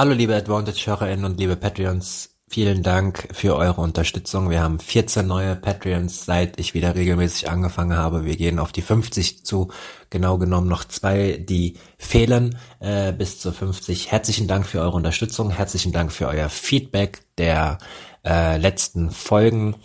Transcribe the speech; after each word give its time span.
Hallo 0.00 0.14
liebe 0.14 0.34
Advantage-HörerInnen 0.34 1.26
und 1.26 1.38
liebe 1.38 1.56
Patreons, 1.56 2.30
vielen 2.48 2.82
Dank 2.82 3.28
für 3.32 3.54
eure 3.54 3.82
Unterstützung. 3.82 4.48
Wir 4.48 4.62
haben 4.62 4.80
14 4.80 5.26
neue 5.26 5.56
Patreons, 5.56 6.24
seit 6.24 6.58
ich 6.58 6.72
wieder 6.72 6.94
regelmäßig 6.94 7.50
angefangen 7.50 7.98
habe. 7.98 8.24
Wir 8.24 8.34
gehen 8.38 8.58
auf 8.58 8.72
die 8.72 8.80
50 8.80 9.44
zu, 9.44 9.70
genau 10.08 10.38
genommen 10.38 10.68
noch 10.68 10.84
zwei, 10.84 11.36
die 11.46 11.76
fehlen 11.98 12.56
äh, 12.78 13.12
bis 13.12 13.40
zu 13.40 13.52
50. 13.52 14.10
Herzlichen 14.10 14.48
Dank 14.48 14.64
für 14.64 14.80
eure 14.80 14.96
Unterstützung, 14.96 15.50
herzlichen 15.50 15.92
Dank 15.92 16.12
für 16.12 16.28
euer 16.28 16.48
Feedback 16.48 17.20
der 17.36 17.76
äh, 18.24 18.56
letzten 18.56 19.10
Folgen. 19.10 19.76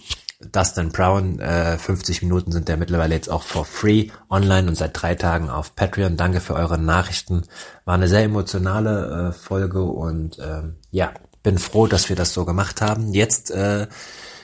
Dustin 0.52 0.92
Brown, 0.92 1.40
äh, 1.40 1.78
50 1.78 2.22
Minuten 2.22 2.52
sind 2.52 2.68
der 2.68 2.78
mittlerweile 2.78 3.16
jetzt 3.16 3.30
auch 3.30 3.44
for 3.44 3.66
free 3.66 4.10
online 4.30 4.68
und 4.68 4.76
seit 4.76 5.00
drei 5.00 5.16
Tagen 5.16 5.50
auf 5.50 5.76
Patreon. 5.76 6.18
Danke 6.18 6.42
für 6.42 6.54
eure 6.54 6.78
Nachrichten. 6.78 7.44
War 7.86 7.96
eine 7.96 8.08
sehr 8.08 8.24
emotionale 8.24 9.30
äh, 9.30 9.32
Folge 9.34 9.84
und 9.84 10.38
ähm, 10.40 10.76
ja, 10.92 11.12
bin 11.44 11.58
froh, 11.58 11.88
dass 11.88 12.10
wir 12.10 12.16
das 12.16 12.34
so 12.34 12.46
gemacht 12.46 12.82
haben. 12.82 13.14
Jetzt 13.14 13.52
äh, 13.52 13.88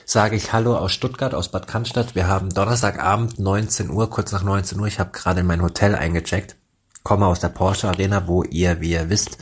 sage 0.04 0.36
ich 0.36 0.52
Hallo 0.52 0.76
aus 0.76 0.92
Stuttgart, 0.92 1.34
aus 1.34 1.50
Bad 1.50 1.66
Cannstatt. 1.66 2.14
Wir 2.14 2.28
haben 2.28 2.50
Donnerstagabend 2.50 3.38
19 3.38 3.90
Uhr, 3.90 4.10
kurz 4.10 4.32
nach 4.32 4.42
19 4.42 4.78
Uhr. 4.78 4.86
Ich 4.86 5.00
habe 5.00 5.10
gerade 5.10 5.40
in 5.40 5.46
mein 5.46 5.62
Hotel 5.62 5.94
eingecheckt. 5.94 6.56
Komme 7.02 7.26
aus 7.26 7.40
der 7.40 7.48
Porsche 7.48 7.88
Arena, 7.88 8.28
wo 8.28 8.44
ihr, 8.44 8.80
wie 8.80 8.92
ihr 8.92 9.08
wisst, 9.08 9.38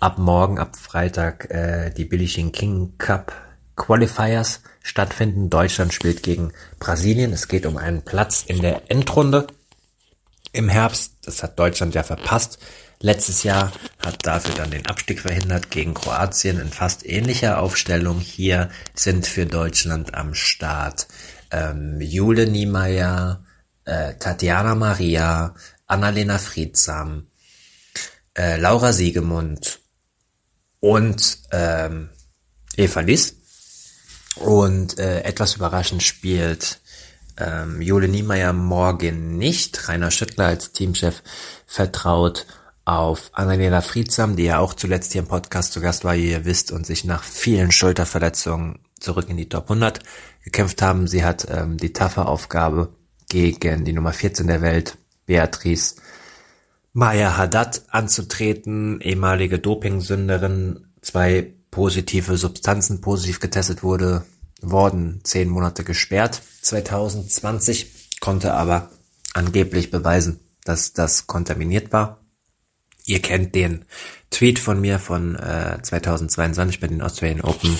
ab 0.00 0.18
morgen, 0.18 0.58
ab 0.58 0.76
Freitag 0.76 1.48
äh, 1.50 1.90
die 1.90 2.04
Billie 2.04 2.26
Jean 2.26 2.50
King 2.50 2.94
Cup 2.98 3.32
Qualifiers 3.76 4.60
stattfinden. 4.82 5.50
Deutschland 5.50 5.92
spielt 5.92 6.22
gegen 6.22 6.52
Brasilien. 6.78 7.32
Es 7.32 7.48
geht 7.48 7.66
um 7.66 7.76
einen 7.76 8.02
Platz 8.02 8.44
in 8.46 8.60
der 8.60 8.90
Endrunde 8.90 9.46
im 10.52 10.68
Herbst. 10.68 11.14
Das 11.24 11.42
hat 11.42 11.58
Deutschland 11.58 11.94
ja 11.94 12.02
verpasst. 12.02 12.58
Letztes 13.00 13.42
Jahr 13.42 13.72
hat 13.98 14.26
dafür 14.26 14.54
dann 14.54 14.70
den 14.70 14.86
Abstieg 14.86 15.20
verhindert 15.20 15.70
gegen 15.70 15.94
Kroatien 15.94 16.60
in 16.60 16.68
fast 16.68 17.04
ähnlicher 17.04 17.60
Aufstellung. 17.60 18.20
Hier 18.20 18.70
sind 18.94 19.26
für 19.26 19.46
Deutschland 19.46 20.14
am 20.14 20.34
Start 20.34 21.08
ähm, 21.50 22.00
Jule 22.00 22.46
Niemeyer, 22.46 23.44
äh, 23.84 24.14
Tatjana 24.14 24.74
Maria, 24.74 25.54
Annalena 25.86 26.38
Friedsam, 26.38 27.28
äh, 28.36 28.56
Laura 28.56 28.92
Siegemund 28.92 29.80
und 30.80 31.38
ähm, 31.52 32.10
Eva 32.76 33.00
Liss. 33.00 33.36
Und 34.36 34.98
äh, 34.98 35.22
etwas 35.22 35.56
überraschend 35.56 36.02
spielt 36.02 36.80
ähm, 37.36 37.80
Jule 37.80 38.08
Niemeyer 38.08 38.52
morgen 38.52 39.36
nicht. 39.38 39.88
Rainer 39.88 40.10
Schüttler 40.10 40.46
als 40.46 40.72
Teamchef 40.72 41.22
vertraut 41.66 42.46
auf 42.84 43.30
Annalena 43.32 43.80
Friedsam, 43.80 44.36
die 44.36 44.44
ja 44.44 44.58
auch 44.58 44.74
zuletzt 44.74 45.12
hier 45.12 45.22
im 45.22 45.28
Podcast 45.28 45.72
zu 45.72 45.80
Gast 45.80 46.04
war, 46.04 46.14
wie 46.14 46.30
ihr 46.30 46.44
wisst, 46.44 46.70
und 46.70 46.86
sich 46.86 47.04
nach 47.04 47.22
vielen 47.22 47.72
Schulterverletzungen 47.72 48.78
zurück 49.00 49.28
in 49.28 49.36
die 49.36 49.48
Top 49.48 49.64
100 49.64 50.00
gekämpft 50.42 50.82
haben. 50.82 51.06
Sie 51.06 51.24
hat 51.24 51.46
ähm, 51.50 51.76
die 51.76 51.92
taffe 51.92 52.26
Aufgabe 52.26 52.92
gegen 53.28 53.84
die 53.84 53.92
Nummer 53.92 54.12
14 54.12 54.46
der 54.46 54.62
Welt, 54.62 54.96
Beatrice 55.26 55.96
Maya 56.92 57.36
Haddad, 57.36 57.82
anzutreten, 57.88 59.00
ehemalige 59.00 59.58
Dopingsünderin, 59.58 60.86
zwei 61.00 61.52
positive 61.72 62.36
Substanzen 62.36 63.00
positiv 63.00 63.40
getestet 63.40 63.82
wurde, 63.82 64.24
worden 64.70 65.20
zehn 65.24 65.48
Monate 65.48 65.84
gesperrt 65.84 66.42
2020, 66.62 68.18
konnte 68.20 68.54
aber 68.54 68.90
angeblich 69.34 69.90
beweisen, 69.90 70.40
dass 70.64 70.92
das 70.92 71.26
kontaminiert 71.26 71.92
war. 71.92 72.20
Ihr 73.06 73.20
kennt 73.20 73.54
den 73.54 73.84
Tweet 74.30 74.58
von 74.58 74.80
mir 74.80 74.98
von 74.98 75.36
äh, 75.36 75.78
2022 75.82 76.80
bei 76.80 76.86
den 76.86 77.02
Australian 77.02 77.42
Open, 77.42 77.78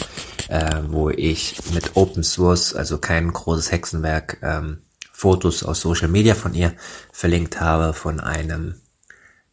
äh, 0.49 0.83
wo 0.89 1.11
ich 1.11 1.57
mit 1.73 1.97
Open 1.97 2.23
Source, 2.23 2.75
also 2.75 2.99
kein 2.99 3.33
großes 3.33 3.73
Hexenwerk, 3.73 4.39
ähm, 4.43 4.83
Fotos 5.13 5.63
aus 5.63 5.81
Social 5.81 6.09
Media 6.09 6.35
von 6.35 6.55
ihr 6.55 6.75
verlinkt 7.13 7.61
habe 7.61 7.95
von 7.95 8.21
einem 8.21 8.75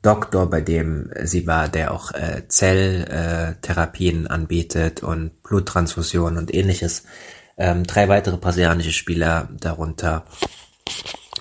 Doktor, 0.02 0.50
bei 0.50 0.62
dem 0.62 1.12
sie 1.24 1.46
war, 1.46 1.70
der 1.70 1.94
auch 1.94 2.12
äh, 2.12 2.48
Zelltherapien 2.48 4.26
äh, 4.26 4.30
anbietet 4.30 5.04
und 5.04 5.44
Bluttransfusionen 5.44 6.40
und 6.40 6.54
ähnliches. 6.54 7.04
Ähm, 7.58 7.86
drei 7.86 8.10
weitere 8.10 8.38
brasilianische 8.38 8.94
Spieler, 8.94 9.50
darunter 9.60 10.26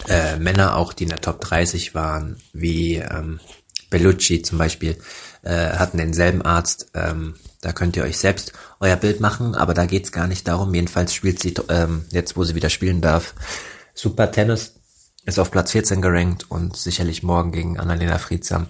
äh, 0.09 0.37
Männer 0.37 0.77
auch, 0.77 0.93
die 0.93 1.05
in 1.05 1.11
der 1.11 1.21
Top 1.21 1.41
30 1.41 1.95
waren, 1.95 2.37
wie 2.53 2.97
ähm, 2.97 3.41
Bellucci 3.89 4.43
zum 4.43 4.59
Beispiel, 4.59 4.97
äh, 5.43 5.71
hatten 5.71 5.97
denselben 5.97 6.43
Arzt. 6.43 6.91
Ähm, 6.95 7.37
da 7.63 7.73
könnt 7.73 7.97
ihr 7.97 8.05
euch 8.05 8.19
selbst 8.19 8.53
euer 8.79 8.97
Bild 8.97 9.21
machen, 9.21 9.55
aber 9.55 9.73
da 9.73 9.87
geht's 9.87 10.13
gar 10.13 10.27
nicht 10.27 10.47
darum. 10.49 10.75
Jedenfalls 10.75 11.15
spielt 11.15 11.41
sie 11.41 11.55
ähm, 11.69 12.05
jetzt, 12.11 12.37
wo 12.37 12.45
sie 12.45 12.55
wieder 12.55 12.71
spielen 12.71 13.01
darf, 13.01 13.35
super 13.95 14.31
Tennis 14.31 14.80
ist 15.27 15.39
auf 15.39 15.51
Platz 15.51 15.73
14 15.73 16.03
gerankt 16.03 16.51
und 16.51 16.77
sicherlich 16.77 17.23
morgen 17.23 17.53
gegen 17.53 17.79
Annalena 17.79 18.19
Friedsam 18.19 18.69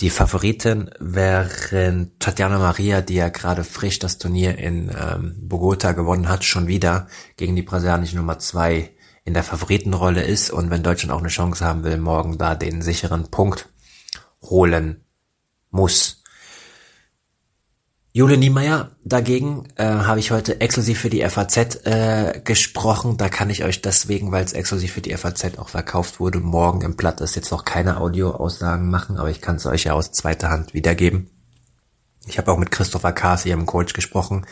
die 0.00 0.10
Favoritin, 0.10 0.90
während 0.98 2.18
Tatjana 2.18 2.58
Maria, 2.58 3.00
die 3.00 3.14
ja 3.14 3.28
gerade 3.28 3.62
frisch 3.62 4.00
das 4.00 4.18
Turnier 4.18 4.58
in 4.58 4.90
ähm, 4.90 5.36
Bogota 5.38 5.92
gewonnen 5.92 6.28
hat, 6.28 6.44
schon 6.44 6.66
wieder 6.66 7.06
gegen 7.36 7.54
die 7.54 7.62
brasilianische 7.62 8.16
Nummer 8.16 8.38
2 8.38 8.90
in 9.24 9.34
der 9.34 9.44
Favoritenrolle 9.44 10.22
ist 10.22 10.50
und 10.50 10.70
wenn 10.70 10.82
Deutschland 10.82 11.12
auch 11.12 11.20
eine 11.20 11.28
Chance 11.28 11.64
haben 11.64 11.84
will, 11.84 11.96
morgen 11.98 12.38
da 12.38 12.54
den 12.54 12.82
sicheren 12.82 13.30
Punkt 13.30 13.68
holen 14.42 15.04
muss. 15.70 16.23
Jule 18.16 18.36
Niemeyer 18.36 18.92
dagegen 19.02 19.66
äh, 19.74 19.84
habe 19.86 20.20
ich 20.20 20.30
heute 20.30 20.60
exklusiv 20.60 21.00
für 21.00 21.10
die 21.10 21.28
FAZ 21.28 21.84
äh, 21.84 22.40
gesprochen. 22.44 23.16
Da 23.16 23.28
kann 23.28 23.50
ich 23.50 23.64
euch 23.64 23.82
deswegen, 23.82 24.30
weil 24.30 24.44
es 24.44 24.52
exklusiv 24.52 24.92
für 24.92 25.00
die 25.00 25.16
FAZ 25.16 25.58
auch 25.58 25.68
verkauft 25.68 26.20
wurde, 26.20 26.38
morgen 26.38 26.82
im 26.82 26.94
Blatt 26.94 27.20
ist 27.20 27.34
jetzt 27.34 27.50
noch 27.50 27.64
keine 27.64 27.96
Audioaussagen 27.96 28.88
machen, 28.88 29.16
aber 29.16 29.30
ich 29.30 29.40
kann 29.40 29.56
es 29.56 29.66
euch 29.66 29.82
ja 29.82 29.94
aus 29.94 30.12
zweiter 30.12 30.48
Hand 30.48 30.74
wiedergeben. 30.74 31.28
Ich 32.28 32.38
habe 32.38 32.52
auch 32.52 32.56
mit 32.56 32.70
Christopher 32.70 33.10
Kaas, 33.10 33.46
ihrem 33.46 33.66
Coach, 33.66 33.94
gesprochen 33.94 34.46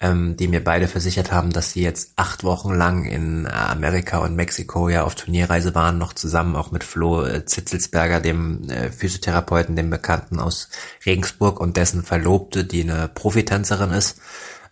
ähm, 0.00 0.36
die 0.36 0.48
mir 0.48 0.62
beide 0.62 0.88
versichert 0.88 1.32
haben, 1.32 1.50
dass 1.52 1.72
sie 1.72 1.82
jetzt 1.82 2.12
acht 2.16 2.44
Wochen 2.44 2.74
lang 2.74 3.04
in 3.04 3.46
äh, 3.46 3.48
Amerika 3.48 4.18
und 4.18 4.36
Mexiko 4.36 4.88
ja 4.88 5.04
auf 5.04 5.14
Turnierreise 5.14 5.74
waren, 5.74 5.96
noch 5.96 6.12
zusammen 6.12 6.54
auch 6.54 6.70
mit 6.70 6.84
Flo 6.84 7.24
äh, 7.24 7.46
Zitzelsberger, 7.46 8.20
dem 8.20 8.68
äh, 8.68 8.90
Physiotherapeuten, 8.90 9.74
dem 9.74 9.88
Bekannten 9.88 10.38
aus 10.38 10.68
Regensburg 11.06 11.60
und 11.60 11.78
dessen 11.78 12.02
Verlobte, 12.02 12.64
die 12.64 12.82
eine 12.82 13.08
Profitänzerin 13.08 13.90
ist 13.90 14.20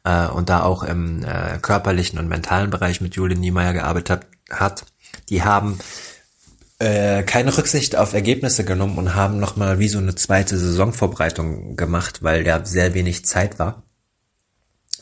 äh, 0.04 0.26
und 0.26 0.50
da 0.50 0.62
auch 0.62 0.82
im 0.82 1.24
äh, 1.24 1.58
körperlichen 1.60 2.18
und 2.18 2.28
mentalen 2.28 2.68
Bereich 2.70 3.00
mit 3.00 3.14
Julie 3.16 3.38
Niemeyer 3.38 3.72
gearbeitet 3.72 4.26
hat. 4.50 4.84
Die 5.30 5.42
haben 5.42 5.78
äh, 6.80 7.22
keine 7.22 7.56
Rücksicht 7.56 7.96
auf 7.96 8.12
Ergebnisse 8.12 8.64
genommen 8.66 8.98
und 8.98 9.14
haben 9.14 9.40
nochmal 9.40 9.78
wie 9.78 9.88
so 9.88 9.98
eine 9.98 10.14
zweite 10.16 10.58
Saisonvorbereitung 10.58 11.76
gemacht, 11.76 12.22
weil 12.22 12.44
da 12.44 12.62
sehr 12.66 12.92
wenig 12.92 13.24
Zeit 13.24 13.58
war 13.58 13.84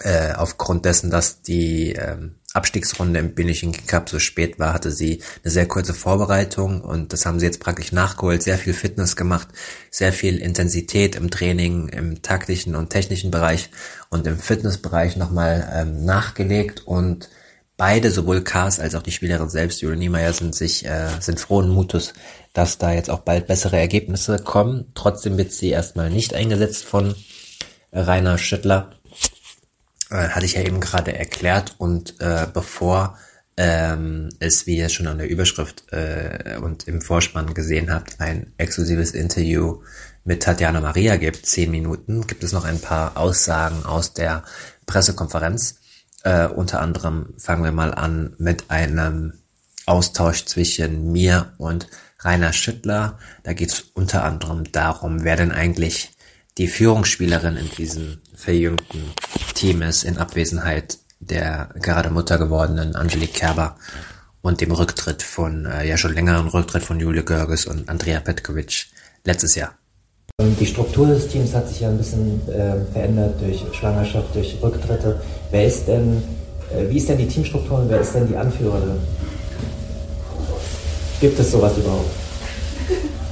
äh, 0.01 0.33
aufgrund 0.33 0.85
dessen, 0.85 1.11
dass 1.11 1.43
die 1.43 1.93
ähm, 1.93 2.37
Abstiegsrunde 2.55 3.21
im 3.21 3.35
Binischen 3.35 3.73
Cup 3.87 4.09
so 4.09 4.19
spät 4.19 4.59
war, 4.59 4.73
hatte 4.73 4.91
sie 4.91 5.23
eine 5.43 5.51
sehr 5.51 5.67
kurze 5.67 5.95
Vorbereitung 5.95 6.83
und 6.83 7.13
das 7.13 7.25
haben 7.25 7.39
sie 7.39 7.47
jetzt 7.47 7.61
praktisch 7.61 7.93
nachgeholt, 7.93 8.43
sehr 8.43 8.59
viel 8.59 8.75
Fitness 8.75 9.17
gemacht, 9.17 9.49
sehr 9.91 10.13
viel 10.13 10.39
Intensität 10.39 11.15
im 11.15 11.31
Training, 11.31 11.89
im 11.89 12.23
taktischen 12.23 12.75
und 12.75 12.91
technischen 12.91 13.31
Bereich 13.31 13.71
und 14.11 14.27
im 14.27 14.39
Fitnessbereich 14.39 15.17
nochmal 15.17 15.71
ähm, 15.75 16.05
nachgelegt 16.05 16.87
und 16.87 17.29
beide, 17.77 18.11
sowohl 18.11 18.43
Kars 18.43 18.81
als 18.81 18.95
auch 18.95 19.03
die 19.03 19.13
Spielerin 19.13 19.49
selbst, 19.49 19.81
Julia 19.81 19.99
Niemeyer, 19.99 20.33
sind 20.33 20.55
sich, 20.55 20.85
äh, 20.85 21.09
sind 21.21 21.41
frohen 21.41 21.69
Mutes, 21.69 22.13
dass 22.53 22.79
da 22.79 22.93
jetzt 22.93 23.11
auch 23.11 23.21
bald 23.21 23.47
bessere 23.47 23.79
Ergebnisse 23.79 24.39
kommen. 24.39 24.93
Trotzdem 24.95 25.39
wird 25.39 25.53
sie 25.53 25.71
erstmal 25.71 26.11
nicht 26.11 26.35
eingesetzt 26.35 26.85
von 26.85 27.15
Rainer 27.93 28.39
Schüttler 28.39 28.93
äh, 30.13 30.29
hatte 30.29 30.45
ich 30.45 30.55
ja 30.55 30.63
eben 30.63 30.81
gerade 30.81 31.17
erklärt 31.17 31.75
und 31.79 32.21
äh, 32.21 32.47
bevor 32.53 33.17
ähm, 33.57 34.29
es, 34.41 34.67
wie 34.67 34.77
ihr 34.77 34.89
schon 34.89 35.07
an 35.07 35.19
der 35.19 35.29
Überschrift 35.29 35.85
äh, 35.93 36.59
und 36.61 36.87
im 36.87 37.01
Vorspann 37.01 37.55
gesehen 37.55 37.93
habt, 37.93 38.21
ein 38.21 38.53
exklusives 38.59 39.13
Interview 39.13 39.83
mit 40.25 40.43
Tatjana 40.43 40.81
Maria 40.81 41.17
gibt, 41.17 41.47
zehn 41.47 41.71
Minuten, 41.71 42.27
gibt 42.27 42.45
es 42.45 42.53
noch 42.53 42.65
ein 42.65 42.81
paar 42.81 43.17
Aussagen 43.17 43.85
aus 43.85 44.13
der 44.13 44.45
Pressekonferenz. 44.87 45.81
Äh, 46.25 46.47
unter 46.47 46.81
anderem 46.81 47.35
fangen 47.39 47.65
wir 47.65 47.73
mal 47.73 47.95
an 47.95 48.35
mit 48.39 48.71
einem 48.71 49.33
Austausch 49.87 50.45
zwischen 50.45 51.11
mir 51.11 51.53
und 51.59 51.89
Rainer 52.21 52.53
Schüttler. 52.53 53.19
Da 53.43 53.53
geht 53.53 53.73
es 53.73 53.81
unter 53.95 54.25
anderem 54.25 54.71
darum, 54.71 55.25
wer 55.25 55.37
denn 55.37 55.53
eigentlich 55.53 56.13
die 56.59 56.69
Führungsspielerin 56.69 57.57
in 57.57 57.71
diesem 57.71 58.19
verjüngten 58.35 59.13
Team 59.63 59.81
ist, 59.83 60.03
in 60.03 60.19
Abwesenheit 60.19 60.99
der 61.21 61.69
gerade 61.81 62.11
Mutter 62.11 62.37
gewordenen 62.37 62.97
Angelique 62.97 63.33
Kerber 63.33 63.77
und 64.41 64.61
dem 64.61 64.73
Rücktritt 64.73 65.23
von, 65.23 65.67
äh, 65.67 65.87
ja 65.87 65.97
schon 65.97 66.15
längeren 66.15 66.49
Rücktritt 66.49 66.83
von 66.83 66.99
Julia 66.99 67.23
Görges 67.23 67.67
und 67.67 67.89
Andrea 67.89 68.19
Petkovic 68.19 68.89
letztes 69.25 69.55
Jahr. 69.55 69.71
Die 70.41 70.67
Struktur 70.67 71.07
des 71.07 71.29
Teams 71.29 71.55
hat 71.55 71.69
sich 71.69 71.79
ja 71.79 71.91
ein 71.91 71.97
bisschen 71.97 72.41
äh, 72.49 72.85
verändert 72.93 73.41
durch 73.41 73.63
Schwangerschaft, 73.73 74.35
durch 74.35 74.59
Rücktritte. 74.61 75.23
Wer 75.53 75.65
ist 75.65 75.87
denn, 75.87 76.25
äh, 76.75 76.91
wie 76.91 76.97
ist 76.97 77.09
denn 77.09 77.19
die 77.19 77.29
Teamstruktur 77.29 77.79
und 77.79 77.89
wer 77.89 78.01
ist 78.01 78.17
denn 78.17 78.27
die 78.27 78.37
Anführerin? 78.37 78.99
Gibt 81.21 81.39
es 81.39 81.53
sowas 81.53 81.79
überhaupt? 81.79 82.11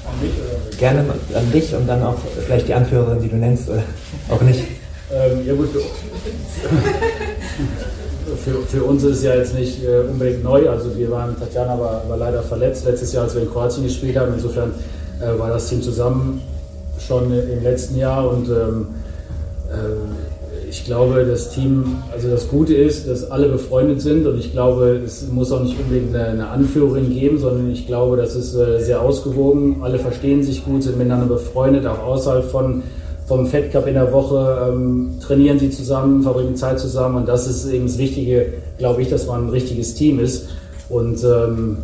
An 0.06 0.21
mich 0.23 0.35
oder? 0.35 0.76
Gerne 0.76 1.12
an 1.35 1.50
dich 1.50 1.75
und 1.75 1.88
dann 1.88 2.05
auch 2.05 2.19
vielleicht 2.47 2.69
die 2.69 2.75
Anführerin, 2.75 3.21
die 3.21 3.29
du 3.29 3.37
nennst, 3.37 3.69
oder 3.69 3.83
auch 4.29 4.43
nicht. 4.43 4.80
Ähm, 5.12 5.45
ja 5.45 5.55
gut, 5.55 5.69
für, 8.25 8.37
für, 8.37 8.62
für, 8.62 8.85
uns 8.85 9.03
ist 9.03 9.19
es 9.19 9.23
ja 9.25 9.35
jetzt 9.35 9.55
nicht 9.55 9.85
äh, 9.85 10.09
unbedingt 10.09 10.45
neu. 10.45 10.69
Also 10.69 10.97
wir 10.97 11.11
waren, 11.11 11.37
Tatjana 11.39 11.79
war, 11.79 12.09
war, 12.09 12.17
leider 12.17 12.43
verletzt 12.43 12.85
letztes 12.85 13.12
Jahr, 13.12 13.25
als 13.25 13.35
wir 13.35 13.43
in 13.43 13.51
Kroatien 13.51 13.85
gespielt 13.85 14.17
haben. 14.17 14.33
Insofern 14.35 14.73
äh, 15.21 15.37
war 15.39 15.51
das 15.51 15.69
Team 15.69 15.83
zusammen 15.83 16.43
schon 16.99 17.33
im 17.33 17.62
letzten 17.62 17.97
Jahr 17.97 18.31
und 18.31 18.49
ähm, 18.49 18.87
äh, 19.69 20.69
ich 20.69 20.85
glaube, 20.85 21.25
das 21.25 21.51
Team, 21.51 21.97
also 22.12 22.31
das 22.31 22.49
Gute 22.49 22.75
ist, 22.75 23.09
dass 23.09 23.29
alle 23.29 23.49
befreundet 23.49 24.01
sind 24.01 24.25
und 24.25 24.39
ich 24.39 24.53
glaube, 24.53 25.01
es 25.05 25.27
muss 25.27 25.51
auch 25.51 25.62
nicht 25.65 25.77
unbedingt 25.81 26.15
eine, 26.15 26.27
eine 26.27 26.49
Anführerin 26.49 27.11
geben, 27.11 27.39
sondern 27.39 27.73
ich 27.73 27.89
glaube, 27.89 28.17
das 28.17 28.37
ist 28.37 28.55
äh, 28.55 28.79
sehr 28.79 29.03
ausgewogen. 29.03 29.79
Alle 29.83 29.99
verstehen 29.99 30.45
sich 30.45 30.65
gut, 30.65 30.85
sind 30.85 30.97
miteinander 30.97 31.27
befreundet, 31.27 31.87
auch 31.87 31.99
außerhalb 31.99 32.45
von 32.45 32.85
vom 33.31 33.47
Fed 33.47 33.71
Cup 33.71 33.87
in 33.87 33.94
der 33.94 34.12
Woche 34.12 34.73
ähm, 34.73 35.12
trainieren 35.23 35.56
sie 35.56 35.71
zusammen, 35.71 36.21
verbringen 36.21 36.56
Zeit 36.56 36.81
zusammen 36.81 37.15
und 37.15 37.29
das 37.29 37.47
ist 37.47 37.65
eben 37.71 37.87
das 37.87 37.97
Wichtige, 37.97 38.55
glaube 38.77 39.03
ich, 39.03 39.09
dass 39.09 39.29
man 39.29 39.47
ein 39.47 39.50
richtiges 39.50 39.94
Team 39.94 40.19
ist. 40.19 40.49
Und 40.88 41.23
ähm, 41.23 41.79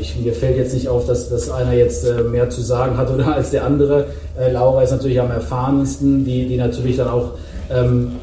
ich, 0.00 0.18
mir 0.20 0.32
fällt 0.32 0.56
jetzt 0.56 0.74
nicht 0.74 0.88
auf, 0.88 1.06
dass, 1.06 1.28
dass 1.28 1.48
einer 1.50 1.74
jetzt 1.74 2.04
äh, 2.04 2.24
mehr 2.24 2.50
zu 2.50 2.62
sagen 2.62 2.96
hat 2.96 3.08
oder 3.14 3.32
als 3.32 3.52
der 3.52 3.64
andere. 3.64 4.06
Äh, 4.36 4.50
Laura 4.50 4.82
ist 4.82 4.90
natürlich 4.90 5.20
am 5.20 5.30
erfahrensten, 5.30 6.24
die, 6.24 6.48
die 6.48 6.56
natürlich 6.56 6.96
dann 6.96 7.10
auch 7.10 7.34
ähm, 7.70 8.16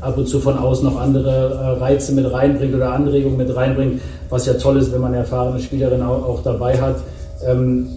ab 0.00 0.16
und 0.16 0.28
zu 0.28 0.38
von 0.38 0.56
außen 0.56 0.84
noch 0.84 1.00
andere 1.00 1.30
äh, 1.30 1.80
Reize 1.80 2.12
mit 2.12 2.32
reinbringt 2.32 2.76
oder 2.76 2.92
Anregungen 2.92 3.38
mit 3.38 3.56
reinbringt, 3.56 4.00
was 4.30 4.46
ja 4.46 4.52
toll 4.52 4.76
ist, 4.76 4.92
wenn 4.92 5.00
man 5.00 5.14
eine 5.14 5.22
erfahrene 5.22 5.58
Spielerin 5.58 6.02
auch, 6.02 6.24
auch 6.28 6.44
dabei 6.44 6.80
hat. 6.80 7.00
Ähm, 7.44 7.88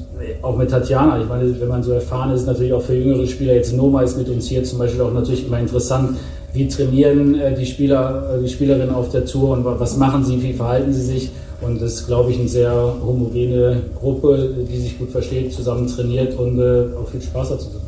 auch 0.42 0.56
mit 0.58 0.70
Tatjana, 0.70 1.22
ich 1.22 1.28
meine, 1.28 1.60
wenn 1.60 1.68
man 1.68 1.84
so 1.84 1.92
erfahren 1.92 2.32
ist, 2.32 2.46
natürlich 2.46 2.74
auch 2.74 2.82
für 2.82 2.96
jüngere 2.96 3.26
Spieler, 3.28 3.54
jetzt 3.54 3.74
Noma 3.74 4.02
ist 4.02 4.18
mit 4.18 4.30
uns 4.30 4.48
hier 4.48 4.64
zum 4.64 4.80
Beispiel 4.80 5.02
auch 5.02 5.14
natürlich 5.14 5.48
immer 5.48 5.60
interessant, 5.60 6.18
wie 6.54 6.68
trainieren 6.68 7.36
äh, 7.40 7.54
die 7.54 7.66
Spieler, 7.66 8.36
äh, 8.36 8.42
die 8.42 8.50
Spielerinnen 8.50 8.94
auf 8.94 9.10
der 9.10 9.26
Tour 9.26 9.50
und 9.50 9.66
was 9.66 9.98
machen 9.98 10.24
sie, 10.24 10.42
wie 10.42 10.54
verhalten 10.54 10.94
sie 10.94 11.02
sich? 11.02 11.32
Und 11.62 11.82
das 11.82 11.94
ist, 11.94 12.08
glaube 12.08 12.32
ich, 12.32 12.40
eine 12.40 12.48
sehr 12.48 12.72
homogene 13.06 13.82
Gruppe, 14.00 14.50
die 14.70 14.78
sich 14.78 14.98
gut 14.98 15.10
versteht, 15.10 15.54
zusammen 15.54 15.88
trainiert 15.88 16.38
und 16.38 16.60
äh, 16.60 16.86
auch 17.02 17.08
viel 17.08 17.22
Spaß 17.22 17.52
hat 17.52 17.62
zusammen. 17.62 17.86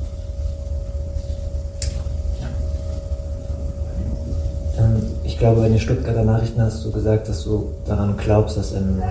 Ähm, 4.78 5.02
ich 5.24 5.38
glaube, 5.38 5.66
in 5.66 5.74
den 5.74 5.80
Stuttgarter 5.80 6.24
Nachrichten 6.24 6.62
hast 6.62 6.84
du 6.86 6.92
gesagt, 6.92 7.30
dass 7.30 7.44
du 7.44 7.74
daran 7.86 8.16
glaubst, 8.18 8.58
dass 8.58 8.72
in 8.72 9.02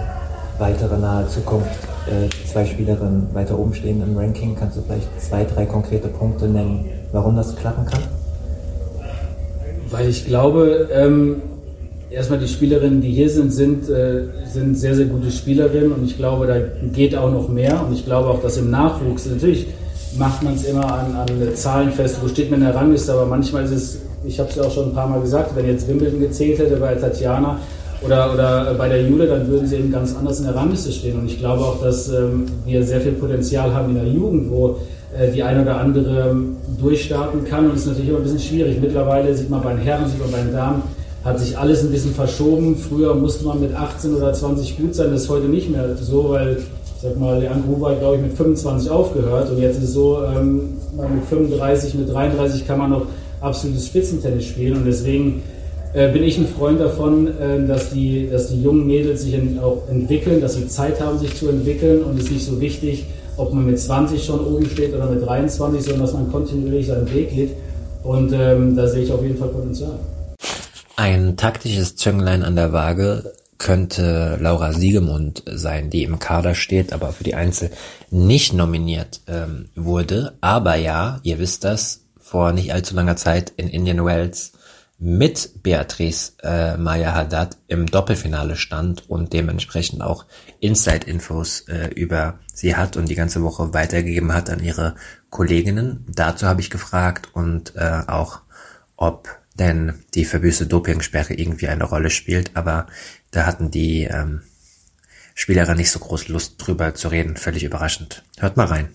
weiterer 0.58 0.98
naher 0.98 1.28
Zukunft 1.28 1.70
äh, 2.06 2.28
zwei 2.50 2.64
Spielerinnen 2.64 3.28
weiter 3.34 3.58
oben 3.58 3.74
stehen 3.74 4.02
im 4.02 4.16
Ranking. 4.16 4.56
Kannst 4.58 4.76
du 4.76 4.82
vielleicht 4.82 5.08
zwei, 5.20 5.44
drei 5.44 5.66
konkrete 5.66 6.08
Punkte 6.08 6.46
nennen, 6.46 6.86
warum 7.12 7.36
das 7.36 7.54
klappen 7.56 7.84
kann? 7.86 8.02
Weil 9.90 10.08
ich 10.08 10.26
glaube, 10.26 10.88
ähm, 10.92 11.42
erstmal 12.10 12.38
die 12.38 12.48
Spielerinnen, 12.48 13.00
die 13.00 13.10
hier 13.10 13.30
sind, 13.30 13.52
sind, 13.52 13.88
äh, 13.88 14.24
sind 14.52 14.76
sehr, 14.76 14.94
sehr 14.94 15.06
gute 15.06 15.30
Spielerinnen 15.30 15.92
und 15.92 16.04
ich 16.04 16.16
glaube, 16.16 16.46
da 16.46 16.56
geht 16.92 17.16
auch 17.16 17.30
noch 17.30 17.48
mehr 17.48 17.84
und 17.84 17.92
ich 17.92 18.04
glaube 18.04 18.28
auch, 18.28 18.40
dass 18.42 18.56
im 18.56 18.70
Nachwuchs, 18.70 19.26
natürlich 19.26 19.66
macht 20.18 20.42
man 20.42 20.54
es 20.54 20.64
immer 20.64 20.84
an, 20.92 21.14
an 21.14 21.28
Zahlen 21.54 21.92
fest, 21.92 22.18
wo 22.22 22.28
steht 22.28 22.50
man 22.50 22.60
in 22.60 22.66
der 22.66 22.74
Rangliste, 22.74 23.12
aber 23.12 23.26
manchmal 23.26 23.64
ist 23.64 23.72
es, 23.72 23.98
ich 24.24 24.40
habe 24.40 24.48
es 24.48 24.56
ja 24.56 24.62
auch 24.62 24.72
schon 24.72 24.88
ein 24.88 24.94
paar 24.94 25.08
Mal 25.08 25.20
gesagt, 25.20 25.54
wenn 25.54 25.66
jetzt 25.66 25.86
Wimbledon 25.88 26.20
gezählt 26.20 26.58
hätte 26.58 26.76
bei 26.76 26.94
Tatjana, 26.94 27.58
oder, 28.02 28.32
oder 28.32 28.74
bei 28.74 28.88
der 28.88 29.02
Jule, 29.02 29.26
dann 29.26 29.48
würden 29.48 29.66
sie 29.66 29.76
eben 29.76 29.90
ganz 29.90 30.14
anders 30.14 30.38
in 30.38 30.46
der 30.46 30.54
Rangliste 30.54 30.92
stehen. 30.92 31.18
Und 31.18 31.26
ich 31.26 31.38
glaube 31.38 31.62
auch, 31.62 31.80
dass 31.80 32.08
ähm, 32.08 32.46
wir 32.64 32.82
sehr 32.84 33.00
viel 33.00 33.12
Potenzial 33.12 33.72
haben 33.72 33.90
in 33.90 34.04
der 34.04 34.12
Jugend, 34.12 34.50
wo 34.50 34.78
äh, 35.16 35.30
die 35.32 35.42
eine 35.42 35.62
oder 35.62 35.78
andere 35.78 36.30
ähm, 36.30 36.56
durchstarten 36.80 37.44
kann. 37.44 37.66
Und 37.66 37.74
es 37.74 37.82
ist 37.82 37.86
natürlich 37.88 38.08
immer 38.10 38.18
ein 38.18 38.24
bisschen 38.24 38.40
schwierig. 38.40 38.78
Mittlerweile 38.80 39.34
sieht 39.34 39.50
man 39.50 39.62
bei 39.62 39.72
den 39.72 39.80
Herren, 39.80 40.08
sieht 40.08 40.20
man 40.20 40.30
bei 40.30 40.40
den 40.40 40.52
Damen, 40.52 40.82
hat 41.24 41.40
sich 41.40 41.56
alles 41.58 41.82
ein 41.82 41.90
bisschen 41.90 42.12
verschoben. 42.12 42.76
Früher 42.76 43.14
musste 43.14 43.44
man 43.44 43.60
mit 43.60 43.74
18 43.74 44.14
oder 44.14 44.32
20 44.32 44.76
gut 44.78 44.94
sein. 44.94 45.10
Das 45.10 45.22
ist 45.22 45.28
heute 45.28 45.46
nicht 45.46 45.70
mehr 45.70 45.96
so, 45.96 46.30
weil 46.30 46.58
ich 46.58 47.02
sag 47.02 47.18
mal, 47.18 47.38
Leon 47.38 47.62
Gruber 47.66 47.90
hat, 47.90 48.00
glaube 48.00 48.16
ich, 48.16 48.22
mit 48.22 48.32
25 48.34 48.90
aufgehört. 48.90 49.50
Und 49.50 49.58
jetzt 49.58 49.78
ist 49.78 49.84
es 49.84 49.92
so, 49.92 50.22
ähm, 50.22 50.76
mit 50.96 51.24
35, 51.28 51.94
mit 51.94 52.12
33 52.12 52.66
kann 52.66 52.78
man 52.78 52.90
noch 52.90 53.06
absolutes 53.40 53.86
Spitzentennis 53.86 54.44
spielen. 54.44 54.78
Und 54.78 54.86
deswegen 54.86 55.42
äh, 55.96 56.12
bin 56.12 56.22
ich 56.22 56.36
ein 56.36 56.46
Freund 56.46 56.78
davon, 56.78 57.26
äh, 57.26 57.66
dass, 57.66 57.90
die, 57.90 58.28
dass 58.30 58.48
die 58.48 58.62
jungen 58.62 58.86
Mädels 58.86 59.22
sich 59.22 59.34
auch 59.62 59.88
entwickeln, 59.88 60.42
dass 60.42 60.54
sie 60.54 60.68
Zeit 60.68 61.00
haben, 61.00 61.18
sich 61.18 61.34
zu 61.34 61.48
entwickeln 61.48 62.04
und 62.04 62.18
es 62.18 62.26
ist 62.26 62.32
nicht 62.32 62.46
so 62.46 62.60
wichtig, 62.60 63.06
ob 63.38 63.54
man 63.54 63.64
mit 63.64 63.80
20 63.80 64.22
schon 64.22 64.40
oben 64.40 64.68
steht 64.68 64.94
oder 64.94 65.08
mit 65.10 65.26
23, 65.26 65.82
sondern 65.82 66.02
dass 66.02 66.12
man 66.12 66.30
kontinuierlich 66.30 66.86
seinen 66.88 67.12
Weg 67.14 67.30
geht. 67.34 67.56
Und 68.02 68.32
ähm, 68.34 68.76
da 68.76 68.86
sehe 68.86 69.04
ich 69.04 69.12
auf 69.12 69.22
jeden 69.22 69.38
Fall 69.38 69.48
Potenzial. 69.48 69.98
Ein 70.96 71.36
taktisches 71.38 71.96
Zünglein 71.96 72.42
an 72.42 72.56
der 72.56 72.72
Waage 72.72 73.32
könnte 73.56 74.38
Laura 74.38 74.74
Siegemund 74.74 75.44
sein, 75.50 75.88
die 75.88 76.02
im 76.02 76.18
Kader 76.18 76.54
steht, 76.54 76.92
aber 76.92 77.12
für 77.12 77.24
die 77.24 77.34
Einzel 77.34 77.70
nicht 78.10 78.52
nominiert 78.52 79.22
ähm, 79.28 79.70
wurde. 79.74 80.34
Aber 80.42 80.76
ja, 80.76 81.20
ihr 81.22 81.38
wisst 81.38 81.64
das, 81.64 82.02
vor 82.20 82.52
nicht 82.52 82.74
allzu 82.74 82.94
langer 82.94 83.16
Zeit 83.16 83.52
in 83.56 83.68
Indian 83.68 84.04
Wells 84.04 84.52
mit 84.98 85.62
Beatrice 85.62 86.32
äh, 86.42 86.76
Maya 86.76 87.14
Haddad 87.14 87.58
im 87.68 87.86
Doppelfinale 87.86 88.56
stand 88.56 89.08
und 89.10 89.32
dementsprechend 89.32 90.02
auch 90.02 90.24
Inside-Infos 90.60 91.68
äh, 91.68 91.88
über 91.88 92.38
sie 92.54 92.76
hat 92.76 92.96
und 92.96 93.08
die 93.08 93.14
ganze 93.14 93.42
Woche 93.42 93.74
weitergegeben 93.74 94.32
hat 94.32 94.48
an 94.48 94.62
ihre 94.62 94.94
Kolleginnen. 95.28 96.06
Dazu 96.08 96.46
habe 96.46 96.62
ich 96.62 96.70
gefragt 96.70 97.28
und 97.34 97.76
äh, 97.76 98.02
auch, 98.06 98.40
ob 98.96 99.28
denn 99.58 100.04
die 100.14 100.24
verbüßte 100.24 100.66
Dopingsperre 100.66 101.34
irgendwie 101.34 101.68
eine 101.68 101.84
Rolle 101.84 102.10
spielt, 102.10 102.56
aber 102.56 102.86
da 103.30 103.46
hatten 103.46 103.70
die 103.70 104.04
ähm, 104.04 104.42
Spieler 105.34 105.74
nicht 105.74 105.90
so 105.90 105.98
groß 105.98 106.28
Lust 106.28 106.54
drüber 106.58 106.94
zu 106.94 107.08
reden, 107.08 107.36
völlig 107.36 107.64
überraschend. 107.64 108.24
Hört 108.38 108.56
mal 108.56 108.66
rein. 108.66 108.88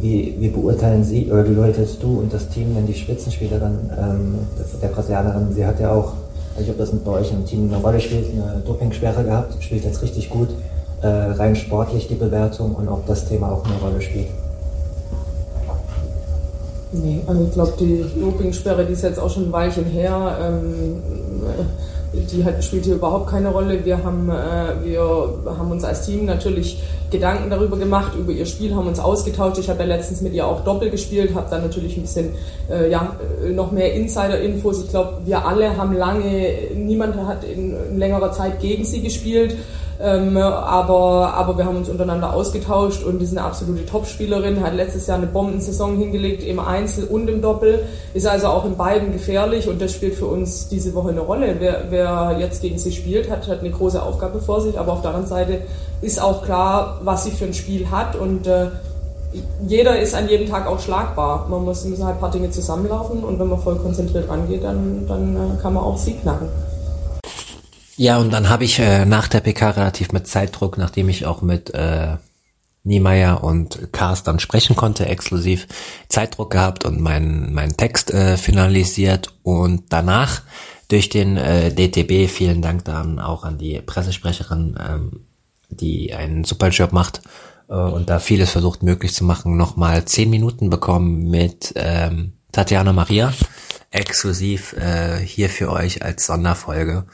Wie, 0.00 0.34
wie 0.38 0.48
beurteilen 0.48 1.04
Sie 1.04 1.30
oder 1.30 1.48
wie 1.48 1.54
beurteilst 1.54 2.02
du 2.02 2.20
und 2.20 2.32
das 2.32 2.48
Team 2.48 2.74
denn 2.74 2.86
die 2.86 2.94
Spitzenspielerin 2.94 3.90
ähm, 3.98 4.38
der 4.80 4.88
Brasilianerin? 4.88 5.52
Sie 5.52 5.64
hat 5.64 5.80
ja 5.80 5.92
auch, 5.92 6.14
ich 6.54 6.62
weiß 6.62 6.70
ob 6.70 6.78
das 6.78 6.90
bei 6.90 7.10
euch 7.12 7.32
im 7.32 7.44
Team 7.44 7.72
eine 7.72 7.82
Rolle 7.82 8.00
spielt, 8.00 8.26
eine 8.32 8.62
Dopingsperre 8.64 9.24
gehabt, 9.24 9.62
spielt 9.62 9.84
jetzt 9.84 10.02
richtig 10.02 10.28
gut. 10.30 10.48
Äh, 11.02 11.06
rein 11.06 11.56
sportlich 11.56 12.08
die 12.08 12.14
Bewertung 12.14 12.74
und 12.74 12.88
ob 12.88 13.06
das 13.06 13.26
Thema 13.26 13.52
auch 13.52 13.64
eine 13.64 13.76
Rolle 13.76 14.00
spielt. 14.02 14.28
Nee, 16.92 17.20
also 17.26 17.44
ich 17.44 17.52
glaube, 17.52 17.72
die 17.78 18.04
Dopingsperre, 18.20 18.84
die 18.84 18.92
ist 18.92 19.02
jetzt 19.02 19.18
auch 19.18 19.30
schon 19.30 19.44
ein 19.44 19.52
Weilchen 19.52 19.84
her. 19.84 20.38
Ähm, 20.42 20.96
die 22.12 22.44
hat, 22.44 22.62
spielt 22.64 22.84
hier 22.84 22.94
überhaupt 22.94 23.30
keine 23.30 23.50
Rolle. 23.50 23.84
Wir 23.84 24.02
haben, 24.02 24.28
äh, 24.28 24.84
wir 24.84 25.00
haben 25.46 25.70
uns 25.70 25.84
als 25.84 26.06
Team 26.06 26.26
natürlich 26.26 26.82
Gedanken 27.10 27.50
darüber 27.50 27.76
gemacht, 27.76 28.12
über 28.16 28.32
ihr 28.32 28.46
Spiel, 28.46 28.74
haben 28.74 28.86
uns 28.86 29.00
ausgetauscht. 29.00 29.58
Ich 29.58 29.68
habe 29.68 29.80
ja 29.80 29.86
letztens 29.86 30.20
mit 30.20 30.32
ihr 30.32 30.46
auch 30.46 30.64
Doppel 30.64 30.90
gespielt, 30.90 31.34
habe 31.34 31.48
dann 31.50 31.62
natürlich 31.62 31.96
ein 31.96 32.02
bisschen 32.02 32.30
äh, 32.70 32.90
ja, 32.90 33.16
äh, 33.44 33.50
noch 33.50 33.72
mehr 33.72 33.94
Insider-Infos. 33.94 34.84
Ich 34.84 34.90
glaube, 34.90 35.18
wir 35.24 35.44
alle 35.44 35.76
haben 35.76 35.94
lange, 35.94 36.52
niemand 36.74 37.16
hat 37.16 37.44
in, 37.44 37.76
in 37.90 37.98
längerer 37.98 38.32
Zeit 38.32 38.60
gegen 38.60 38.84
sie 38.84 39.02
gespielt. 39.02 39.56
Ähm, 40.02 40.34
aber, 40.38 41.34
aber 41.34 41.58
wir 41.58 41.66
haben 41.66 41.76
uns 41.76 41.90
untereinander 41.90 42.32
ausgetauscht 42.32 43.04
und 43.04 43.18
die 43.18 43.24
ist 43.24 43.36
eine 43.36 43.46
absolute 43.46 43.84
Topspielerin, 43.84 44.62
hat 44.62 44.74
letztes 44.74 45.06
Jahr 45.06 45.18
eine 45.18 45.26
Bombensaison 45.26 45.98
hingelegt 45.98 46.42
im 46.42 46.58
Einzel 46.58 47.04
und 47.04 47.28
im 47.28 47.42
Doppel, 47.42 47.84
ist 48.14 48.26
also 48.26 48.46
auch 48.46 48.64
in 48.64 48.78
beiden 48.78 49.12
gefährlich 49.12 49.68
und 49.68 49.82
das 49.82 49.92
spielt 49.92 50.14
für 50.14 50.24
uns 50.24 50.68
diese 50.68 50.94
Woche 50.94 51.10
eine 51.10 51.20
Rolle. 51.20 51.56
Wer, 51.58 51.84
wer 51.90 52.36
jetzt 52.38 52.62
gegen 52.62 52.78
sie 52.78 52.92
spielt, 52.92 53.30
hat, 53.30 53.46
hat 53.46 53.60
eine 53.60 53.70
große 53.70 54.02
Aufgabe 54.02 54.40
vor 54.40 54.62
sich, 54.62 54.78
aber 54.78 54.94
auf 54.94 55.02
der 55.02 55.10
anderen 55.10 55.28
Seite 55.28 55.62
ist 56.00 56.22
auch 56.22 56.44
klar, 56.44 57.00
was 57.04 57.24
sie 57.24 57.32
für 57.32 57.44
ein 57.44 57.54
Spiel 57.54 57.90
hat 57.90 58.16
und 58.16 58.46
äh, 58.46 58.68
jeder 59.66 59.98
ist 60.00 60.14
an 60.14 60.28
jedem 60.28 60.48
Tag 60.48 60.66
auch 60.66 60.80
schlagbar. 60.80 61.46
Man 61.48 61.64
muss, 61.64 61.84
müssen 61.84 62.04
halt 62.04 62.16
ein 62.16 62.20
paar 62.20 62.30
Dinge 62.30 62.50
zusammenlaufen 62.50 63.22
und 63.22 63.38
wenn 63.38 63.48
man 63.48 63.60
voll 63.60 63.76
konzentriert 63.76 64.30
rangeht, 64.30 64.64
dann, 64.64 65.06
dann 65.06 65.36
äh, 65.36 65.60
kann 65.60 65.74
man 65.74 65.84
auch 65.84 65.98
Sieg 65.98 66.22
knacken. 66.22 66.48
Ja, 68.00 68.16
und 68.16 68.32
dann 68.32 68.48
habe 68.48 68.64
ich 68.64 68.78
äh, 68.78 69.04
nach 69.04 69.28
der 69.28 69.40
PK 69.40 69.72
relativ 69.72 70.10
mit 70.12 70.26
Zeitdruck, 70.26 70.78
nachdem 70.78 71.10
ich 71.10 71.26
auch 71.26 71.42
mit 71.42 71.74
äh, 71.74 72.16
Niemeyer 72.82 73.44
und 73.44 73.92
Cars 73.92 74.22
dann 74.22 74.38
sprechen 74.38 74.74
konnte, 74.74 75.04
exklusiv 75.04 75.66
Zeitdruck 76.08 76.50
gehabt 76.50 76.86
und 76.86 76.98
meinen 76.98 77.52
meinen 77.52 77.76
Text 77.76 78.10
äh, 78.10 78.38
finalisiert 78.38 79.34
und 79.42 79.92
danach 79.92 80.40
durch 80.88 81.10
den 81.10 81.36
äh, 81.36 81.74
DTB, 81.74 82.30
vielen 82.30 82.62
Dank 82.62 82.86
dann 82.86 83.18
auch 83.18 83.44
an 83.44 83.58
die 83.58 83.82
Pressesprecherin, 83.82 84.78
ähm, 84.80 85.26
die 85.68 86.14
einen 86.14 86.44
super 86.44 86.68
Job 86.70 86.94
macht 86.94 87.20
äh, 87.68 87.74
und 87.74 88.08
da 88.08 88.18
vieles 88.18 88.48
versucht 88.48 88.82
möglich 88.82 89.12
zu 89.12 89.24
machen, 89.24 89.58
nochmal 89.58 90.06
zehn 90.06 90.30
Minuten 90.30 90.70
bekommen 90.70 91.28
mit 91.28 91.74
ähm, 91.76 92.32
Tatjana 92.50 92.94
Maria, 92.94 93.34
exklusiv 93.90 94.72
äh, 94.78 95.18
hier 95.18 95.50
für 95.50 95.70
euch 95.70 96.02
als 96.02 96.24
Sonderfolge. 96.24 97.04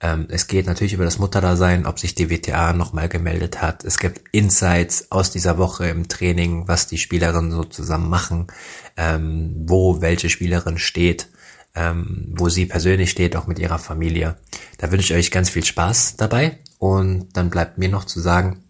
Ähm, 0.00 0.26
es 0.28 0.46
geht 0.46 0.66
natürlich 0.66 0.92
über 0.92 1.04
das 1.04 1.18
Mutterdasein, 1.18 1.86
ob 1.86 1.98
sich 1.98 2.14
die 2.14 2.28
WTA 2.28 2.72
nochmal 2.74 3.08
gemeldet 3.08 3.62
hat. 3.62 3.84
Es 3.84 3.98
gibt 3.98 4.22
Insights 4.32 5.10
aus 5.10 5.30
dieser 5.30 5.56
Woche 5.56 5.86
im 5.88 6.08
Training, 6.08 6.68
was 6.68 6.86
die 6.86 6.98
Spielerinnen 6.98 7.50
so 7.50 7.64
zusammen 7.64 8.10
machen, 8.10 8.48
ähm, 8.96 9.54
wo 9.66 10.02
welche 10.02 10.28
Spielerin 10.28 10.76
steht, 10.76 11.28
ähm, 11.74 12.34
wo 12.36 12.50
sie 12.50 12.66
persönlich 12.66 13.10
steht, 13.10 13.36
auch 13.36 13.46
mit 13.46 13.58
ihrer 13.58 13.78
Familie. 13.78 14.36
Da 14.76 14.92
wünsche 14.92 15.14
ich 15.14 15.18
euch 15.18 15.30
ganz 15.30 15.48
viel 15.48 15.64
Spaß 15.64 16.16
dabei 16.16 16.58
und 16.78 17.28
dann 17.34 17.48
bleibt 17.48 17.78
mir 17.78 17.88
noch 17.88 18.04
zu 18.04 18.20
sagen, 18.20 18.64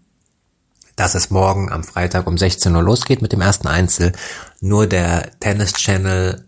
dass 0.94 1.14
es 1.14 1.30
morgen 1.30 1.70
am 1.70 1.84
Freitag 1.84 2.26
um 2.26 2.38
16 2.38 2.74
Uhr 2.74 2.82
losgeht 2.82 3.20
mit 3.20 3.32
dem 3.32 3.40
ersten 3.40 3.66
Einzel. 3.66 4.12
Nur 4.60 4.86
der 4.86 5.38
Tennis 5.40 5.74
Channel 5.74 6.46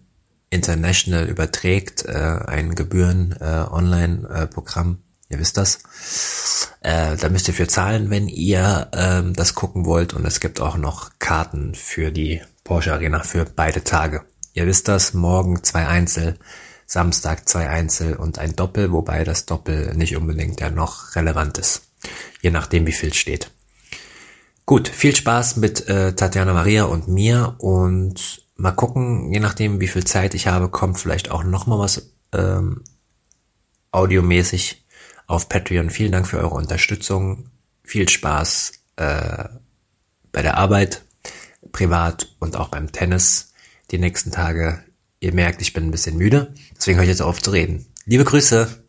International 0.51 1.29
überträgt, 1.29 2.05
äh, 2.05 2.41
ein 2.47 2.75
Gebühren-Online-Programm. 2.75 4.93
Äh, 4.93 5.35
ihr 5.35 5.39
wisst 5.39 5.57
das. 5.57 5.79
Äh, 6.81 7.17
da 7.17 7.29
müsst 7.29 7.47
ihr 7.49 7.55
für 7.55 7.69
zahlen, 7.69 8.11
wenn 8.11 8.29
ihr 8.29 8.89
ähm, 8.93 9.35
das 9.35 9.55
gucken 9.55 9.85
wollt. 9.85 10.15
Und 10.15 10.25
es 10.25 10.41
gibt 10.41 10.61
auch 10.61 10.77
noch 10.77 11.11
Karten 11.19 11.75
für 11.75 12.11
die 12.11 12.41
Porsche 12.65 12.93
Arena 12.93 13.23
für 13.23 13.45
beide 13.45 13.85
Tage. 13.85 14.23
Ihr 14.55 14.67
wisst 14.67 14.89
das, 14.89 15.15
morgen 15.15 15.63
zwei 15.63 15.87
Einzel, 15.87 16.39
Samstag 16.87 17.49
zwei 17.49 17.69
Einzel 17.69 18.17
und 18.17 18.39
ein 18.39 18.57
Doppel, 18.57 18.93
wobei 18.93 19.25
das 19.25 19.47
Doppel 19.47 19.95
nicht 19.95 20.17
unbedingt 20.17 20.61
ja 20.61 20.71
noch 20.71 21.15
relevant 21.15 21.59
ist. 21.59 21.83
Je 22.41 22.51
nachdem, 22.51 22.87
wie 22.87 22.93
viel 22.93 23.13
steht. 23.13 23.51
Gut, 24.67 24.89
viel 24.89 25.17
Spaß 25.17 25.57
mit 25.57 25.89
äh, 25.89 26.15
Tatjana 26.15 26.53
Maria 26.53 26.85
und 26.85 27.09
mir 27.09 27.57
und 27.59 28.48
mal 28.59 28.73
gucken, 28.73 29.33
je 29.33 29.41
nachdem, 29.41 29.81
wie 29.81 29.89
viel 29.89 30.05
Zeit 30.05 30.35
ich 30.35 30.49
habe, 30.49 30.69
kommt 30.69 30.99
vielleicht 30.99 31.31
auch 31.31 31.45
noch 31.45 31.67
mal 31.67 31.79
was 31.79 32.13
ähm, 32.33 32.83
audiomäßig 33.93 34.85
auf 35.27 35.49
Patreon. 35.49 35.91
Vielen 35.91 36.13
Dank 36.13 36.27
für 36.27 36.39
eure 36.39 36.55
Unterstützung. 36.55 37.51
Viel 37.83 38.09
Spaß 38.09 38.73
äh, 38.97 39.45
bei 40.33 40.43
der 40.43 40.59
Arbeit, 40.59 41.05
privat 41.73 42.35
und 42.41 42.57
auch 42.57 42.69
beim 42.69 42.93
Tennis 42.93 43.55
die 43.91 43.99
nächsten 43.99 44.33
Tage. 44.33 44.85
Ihr 45.21 45.33
merkt, 45.33 45.63
ich 45.63 45.73
bin 45.73 45.85
ein 45.85 45.91
bisschen 45.91 46.19
müde, 46.19 46.53
deswegen 46.77 46.99
höre 46.99 47.05
ich 47.05 47.11
jetzt 47.11 47.23
auf 47.23 47.41
zu 47.41 47.51
reden. 47.51 47.87
Liebe 48.05 48.25
Grüße! 48.25 48.88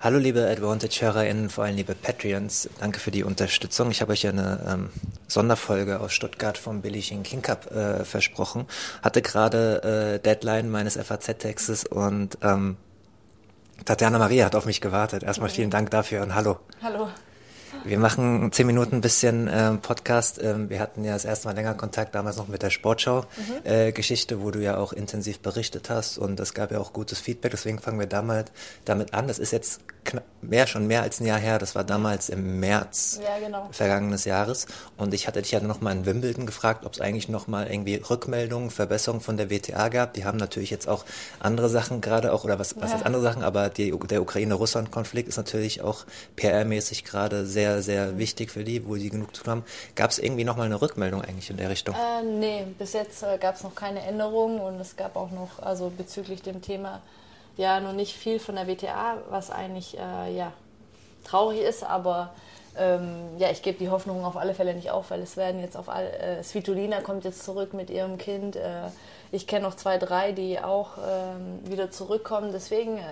Hallo 0.00 0.18
liebe 0.18 0.48
Advantage-HörerInnen, 0.48 1.50
vor 1.50 1.64
allem 1.64 1.74
liebe 1.74 1.92
Patreons, 1.92 2.70
danke 2.78 3.00
für 3.00 3.10
die 3.10 3.24
Unterstützung. 3.24 3.90
Ich 3.90 4.00
habe 4.00 4.12
euch 4.12 4.22
ja 4.22 4.30
eine 4.30 4.60
ähm, 4.72 4.90
Sonderfolge 5.26 5.98
aus 5.98 6.12
Stuttgart 6.12 6.56
vom 6.56 6.82
Billie 6.82 7.02
Jean 7.02 7.24
King 7.24 7.42
Cup 7.42 7.68
äh, 7.72 8.04
versprochen. 8.04 8.66
Hatte 9.02 9.22
gerade 9.22 10.20
äh, 10.20 10.22
Deadline 10.22 10.70
meines 10.70 10.96
FAZ-Textes 10.96 11.84
und 11.84 12.38
ähm, 12.42 12.76
Tatjana 13.86 14.20
Maria 14.20 14.44
hat 14.44 14.54
auf 14.54 14.66
mich 14.66 14.80
gewartet. 14.80 15.24
Erstmal 15.24 15.50
vielen 15.50 15.70
Dank 15.70 15.90
dafür 15.90 16.22
und 16.22 16.32
hallo. 16.32 16.60
Hallo. 16.80 17.08
Wir 17.84 17.98
machen 17.98 18.50
zehn 18.52 18.66
Minuten 18.66 18.96
ein 18.96 19.00
bisschen 19.00 19.48
äh, 19.48 19.72
Podcast. 19.74 20.40
Ähm, 20.42 20.70
wir 20.70 20.80
hatten 20.80 21.04
ja 21.04 21.12
das 21.12 21.24
erste 21.24 21.48
Mal 21.48 21.54
länger 21.54 21.74
Kontakt, 21.74 22.14
damals 22.14 22.36
noch 22.36 22.48
mit 22.48 22.62
der 22.62 22.70
Sportschau-Geschichte, 22.70 24.36
mhm. 24.36 24.40
äh, 24.40 24.44
wo 24.44 24.50
du 24.50 24.60
ja 24.60 24.76
auch 24.76 24.92
intensiv 24.92 25.40
berichtet 25.40 25.90
hast 25.90 26.18
und 26.18 26.38
es 26.40 26.54
gab 26.54 26.72
ja 26.72 26.78
auch 26.78 26.92
gutes 26.92 27.20
Feedback. 27.20 27.52
Deswegen 27.52 27.78
fangen 27.78 27.98
wir 27.98 28.06
damals 28.06 28.50
damit 28.84 29.14
an. 29.14 29.28
Das 29.28 29.38
ist 29.38 29.52
jetzt 29.52 29.80
mehr, 30.40 30.66
schon 30.66 30.86
mehr 30.86 31.02
als 31.02 31.20
ein 31.20 31.26
Jahr 31.26 31.38
her. 31.38 31.58
Das 31.58 31.74
war 31.74 31.84
damals 31.84 32.28
im 32.28 32.60
März 32.60 33.20
ja, 33.22 33.38
genau. 33.38 33.68
vergangenes 33.72 34.24
Jahres. 34.24 34.66
Und 34.96 35.14
ich 35.14 35.26
hatte 35.26 35.42
dich 35.42 35.50
ja 35.50 35.60
noch 35.60 35.80
mal 35.80 35.92
in 35.92 36.06
Wimbledon 36.06 36.46
gefragt, 36.46 36.86
ob 36.86 36.94
es 36.94 37.00
eigentlich 37.00 37.28
noch 37.28 37.46
mal 37.46 37.66
irgendwie 37.66 37.96
Rückmeldungen, 37.96 38.70
Verbesserungen 38.70 39.22
von 39.22 39.36
der 39.36 39.50
WTA 39.50 39.88
gab. 39.88 40.14
Die 40.14 40.24
haben 40.24 40.38
natürlich 40.38 40.70
jetzt 40.70 40.88
auch 40.88 41.04
andere 41.40 41.68
Sachen 41.68 42.00
gerade 42.00 42.32
auch, 42.32 42.44
oder 42.44 42.58
was, 42.58 42.76
was 42.80 42.90
ja. 42.90 42.98
ist 42.98 43.06
andere 43.06 43.22
Sachen, 43.22 43.42
aber 43.42 43.68
die, 43.68 43.92
der 44.08 44.22
Ukraine-Russland-Konflikt 44.22 45.28
ist 45.28 45.36
natürlich 45.36 45.82
auch 45.82 46.06
PR-mäßig 46.36 47.04
gerade 47.04 47.46
sehr, 47.46 47.67
sehr 47.82 48.18
wichtig 48.18 48.50
für 48.50 48.64
die, 48.64 48.86
wo 48.86 48.96
sie 48.96 49.10
genug 49.10 49.34
zu 49.34 49.42
tun 49.44 49.50
haben. 49.50 49.64
Gab 49.94 50.10
es 50.10 50.18
irgendwie 50.18 50.44
noch 50.44 50.56
mal 50.56 50.64
eine 50.64 50.80
Rückmeldung 50.80 51.22
eigentlich 51.22 51.50
in 51.50 51.56
der 51.56 51.70
Richtung? 51.70 51.94
Äh, 51.94 52.22
nee, 52.22 52.64
bis 52.78 52.92
jetzt 52.92 53.22
äh, 53.22 53.38
gab 53.38 53.56
es 53.56 53.62
noch 53.62 53.74
keine 53.74 54.02
Änderungen 54.02 54.60
und 54.60 54.80
es 54.80 54.96
gab 54.96 55.16
auch 55.16 55.30
noch, 55.30 55.60
also 55.60 55.92
bezüglich 55.96 56.42
dem 56.42 56.62
Thema 56.62 57.02
ja 57.56 57.80
noch 57.80 57.92
nicht 57.92 58.16
viel 58.16 58.38
von 58.38 58.54
der 58.54 58.66
WTA, 58.66 59.18
was 59.30 59.50
eigentlich 59.50 59.98
äh, 59.98 60.34
ja, 60.34 60.52
traurig 61.24 61.60
ist, 61.60 61.82
aber 61.82 62.32
ähm, 62.78 63.36
ja, 63.38 63.50
ich 63.50 63.62
gebe 63.62 63.78
die 63.78 63.90
Hoffnung 63.90 64.24
auf 64.24 64.36
alle 64.36 64.54
Fälle 64.54 64.72
nicht 64.74 64.90
auf, 64.90 65.10
weil 65.10 65.20
es 65.20 65.36
werden 65.36 65.60
jetzt 65.60 65.76
auf 65.76 65.88
all, 65.88 66.06
äh, 66.06 66.42
Svitolina 66.44 67.00
kommt 67.00 67.24
jetzt 67.24 67.42
zurück 67.42 67.74
mit 67.74 67.90
ihrem 67.90 68.18
Kind. 68.18 68.54
Äh, 68.54 68.82
ich 69.32 69.46
kenne 69.48 69.66
noch 69.66 69.74
zwei, 69.74 69.98
drei, 69.98 70.32
die 70.32 70.60
auch 70.60 70.92
ähm, 70.98 71.68
wieder 71.68 71.90
zurückkommen. 71.90 72.52
Deswegen 72.52 72.98
äh, 72.98 73.02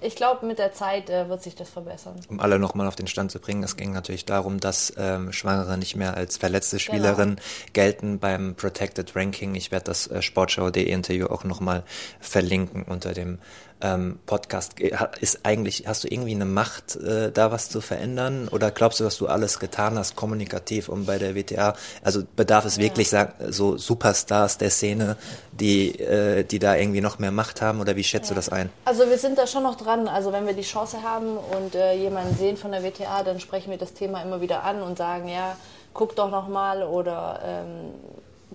ich 0.00 0.14
glaube, 0.14 0.46
mit 0.46 0.58
der 0.58 0.72
Zeit 0.72 1.08
äh, 1.08 1.28
wird 1.28 1.42
sich 1.42 1.54
das 1.54 1.70
verbessern. 1.70 2.16
Um 2.28 2.40
alle 2.40 2.58
nochmal 2.58 2.86
auf 2.86 2.96
den 2.96 3.06
Stand 3.06 3.30
zu 3.30 3.40
bringen, 3.40 3.62
es 3.62 3.76
ging 3.76 3.92
natürlich 3.92 4.24
darum, 4.24 4.60
dass 4.60 4.92
ähm, 4.96 5.32
Schwangere 5.32 5.78
nicht 5.78 5.96
mehr 5.96 6.16
als 6.16 6.36
verletzte 6.36 6.78
Spielerin 6.78 7.36
genau. 7.36 7.42
gelten 7.72 8.18
beim 8.18 8.54
Protected 8.54 9.16
Ranking. 9.16 9.54
Ich 9.54 9.70
werde 9.70 9.84
das 9.84 10.06
äh, 10.06 10.20
Sportschau.de 10.20 10.82
Interview 10.82 11.26
auch 11.26 11.44
nochmal 11.44 11.82
verlinken 12.20 12.82
unter 12.82 13.14
dem 13.14 13.38
ähm, 13.80 14.18
Podcast. 14.26 14.80
Ist 15.20 15.40
eigentlich, 15.44 15.84
hast 15.86 16.04
du 16.04 16.08
irgendwie 16.08 16.34
eine 16.34 16.44
Macht, 16.44 16.96
äh, 16.96 17.30
da 17.30 17.52
was 17.52 17.68
zu 17.68 17.80
verändern? 17.80 18.48
Oder 18.48 18.70
glaubst 18.70 19.00
du, 19.00 19.04
dass 19.04 19.18
du 19.18 19.26
alles 19.26 19.58
getan 19.58 19.98
hast, 19.98 20.16
kommunikativ, 20.16 20.88
um 20.88 21.06
bei 21.06 21.18
der 21.18 21.34
WTA, 21.34 21.74
also 22.02 22.22
bedarf 22.36 22.64
es 22.64 22.76
ja. 22.76 22.82
wirklich 22.82 23.10
so 23.48 23.76
Superstars 23.76 24.58
der 24.58 24.70
Szene, 24.70 25.16
die, 25.52 25.98
äh, 25.98 26.44
die 26.44 26.58
da 26.58 26.76
irgendwie 26.76 27.00
noch 27.00 27.18
mehr 27.18 27.32
Macht 27.32 27.60
haben? 27.60 27.80
Oder 27.80 27.96
wie 27.96 28.04
schätzt 28.04 28.30
ja. 28.30 28.34
du 28.34 28.36
das 28.36 28.48
ein? 28.48 28.70
Also 28.84 29.08
wir 29.08 29.18
sind 29.18 29.38
da 29.38 29.46
schon 29.46 29.62
noch 29.62 29.76
dran. 29.76 30.08
Also 30.08 30.32
wenn 30.32 30.46
wir 30.46 30.54
die 30.54 30.62
Chance 30.62 31.02
haben 31.02 31.36
und 31.36 31.74
äh, 31.74 31.94
jemanden 31.94 32.36
sehen 32.36 32.56
von 32.56 32.72
der 32.72 32.82
WTA, 32.82 33.22
dann 33.22 33.40
sprechen 33.40 33.70
wir 33.70 33.78
das 33.78 33.92
Thema 33.92 34.22
immer 34.22 34.40
wieder 34.40 34.62
an 34.64 34.82
und 34.82 34.96
sagen, 34.98 35.28
ja, 35.28 35.56
guck 35.92 36.16
doch 36.16 36.30
nochmal 36.30 36.82
oder 36.82 37.40
ähm, 37.44 37.94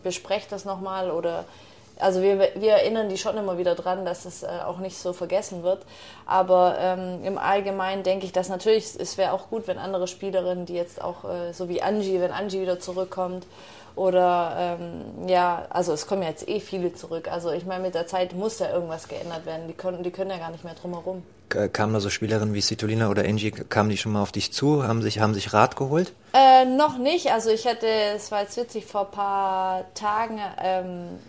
besprecht 0.04 0.52
das 0.52 0.66
nochmal 0.66 1.12
oder 1.12 1.46
also 2.02 2.22
wir, 2.22 2.40
wir 2.56 2.72
erinnern 2.72 3.10
die 3.10 3.18
schon 3.18 3.38
immer 3.38 3.58
wieder 3.58 3.76
dran, 3.76 4.06
dass 4.06 4.26
es 4.26 4.44
äh, 4.44 4.48
auch 4.66 4.80
nicht 4.80 4.98
so 4.98 5.14
vergessen 5.14 5.64
wird. 5.64 5.86
Aber 6.26 6.76
ähm, 6.80 7.24
im 7.24 7.38
Allgemeinen 7.38 8.04
denke 8.04 8.26
ich, 8.26 8.32
dass 8.32 8.50
natürlich 8.50 9.00
es 9.00 9.18
wäre 9.18 9.34
auch 9.34 9.50
gut, 9.50 9.68
wenn 9.68 9.78
andere 9.78 10.08
Spielerinnen, 10.08 10.66
die 10.66 10.74
jetzt 10.74 11.02
auch 11.02 11.26
äh, 11.26 11.54
so 11.54 11.70
wie 11.70 11.82
Angie, 11.82 12.20
wenn 12.20 12.32
Angie 12.32 12.62
wieder 12.62 12.80
zurückkommt 12.80 13.46
oder 13.96 14.78
ähm, 14.80 15.28
ja, 15.28 15.66
also 15.70 15.94
es 15.94 16.08
kommen 16.08 16.24
jetzt 16.24 16.48
eh 16.48 16.60
viele 16.60 16.94
zurück. 16.94 17.30
Also 17.30 17.52
ich 17.52 17.66
meine, 17.66 17.84
mit 17.84 17.96
der 17.96 18.08
Zeit 18.08 18.34
muss 18.34 18.60
ja 18.60 18.72
irgendwas 18.72 19.08
geändert 19.08 19.46
werden. 19.46 19.68
Die 19.68 19.74
können, 19.74 20.04
die 20.04 20.12
können 20.12 20.30
ja 20.30 20.38
gar 20.38 20.52
nicht 20.52 20.64
mehr 20.64 20.76
drumherum. 20.76 21.24
Kamen 21.74 21.94
da 21.94 22.00
so 22.00 22.10
Spielerinnen 22.10 22.54
wie 22.54 22.62
Svitolina 22.62 23.10
oder 23.10 23.24
Angie, 23.24 23.52
kamen 23.52 23.90
die 23.90 23.98
schon 23.98 24.14
mal 24.14 24.22
auf 24.22 24.32
dich 24.32 24.54
zu? 24.54 24.88
Haben 24.88 25.02
sich, 25.02 25.20
haben 25.20 25.34
sich 25.34 25.52
Rat 25.52 25.76
geholt? 25.76 26.14
Äh, 26.34 26.64
noch 26.64 26.98
nicht. 26.98 27.32
Also 27.34 27.50
ich 27.50 27.68
hatte, 27.68 27.88
es 28.16 28.32
war 28.32 28.44
jetzt 28.44 28.56
witzig, 28.56 28.86
vor 28.86 29.02
ein 29.02 29.12
paar 29.12 29.94
Tagen 29.94 30.40
ähm, 30.64 31.20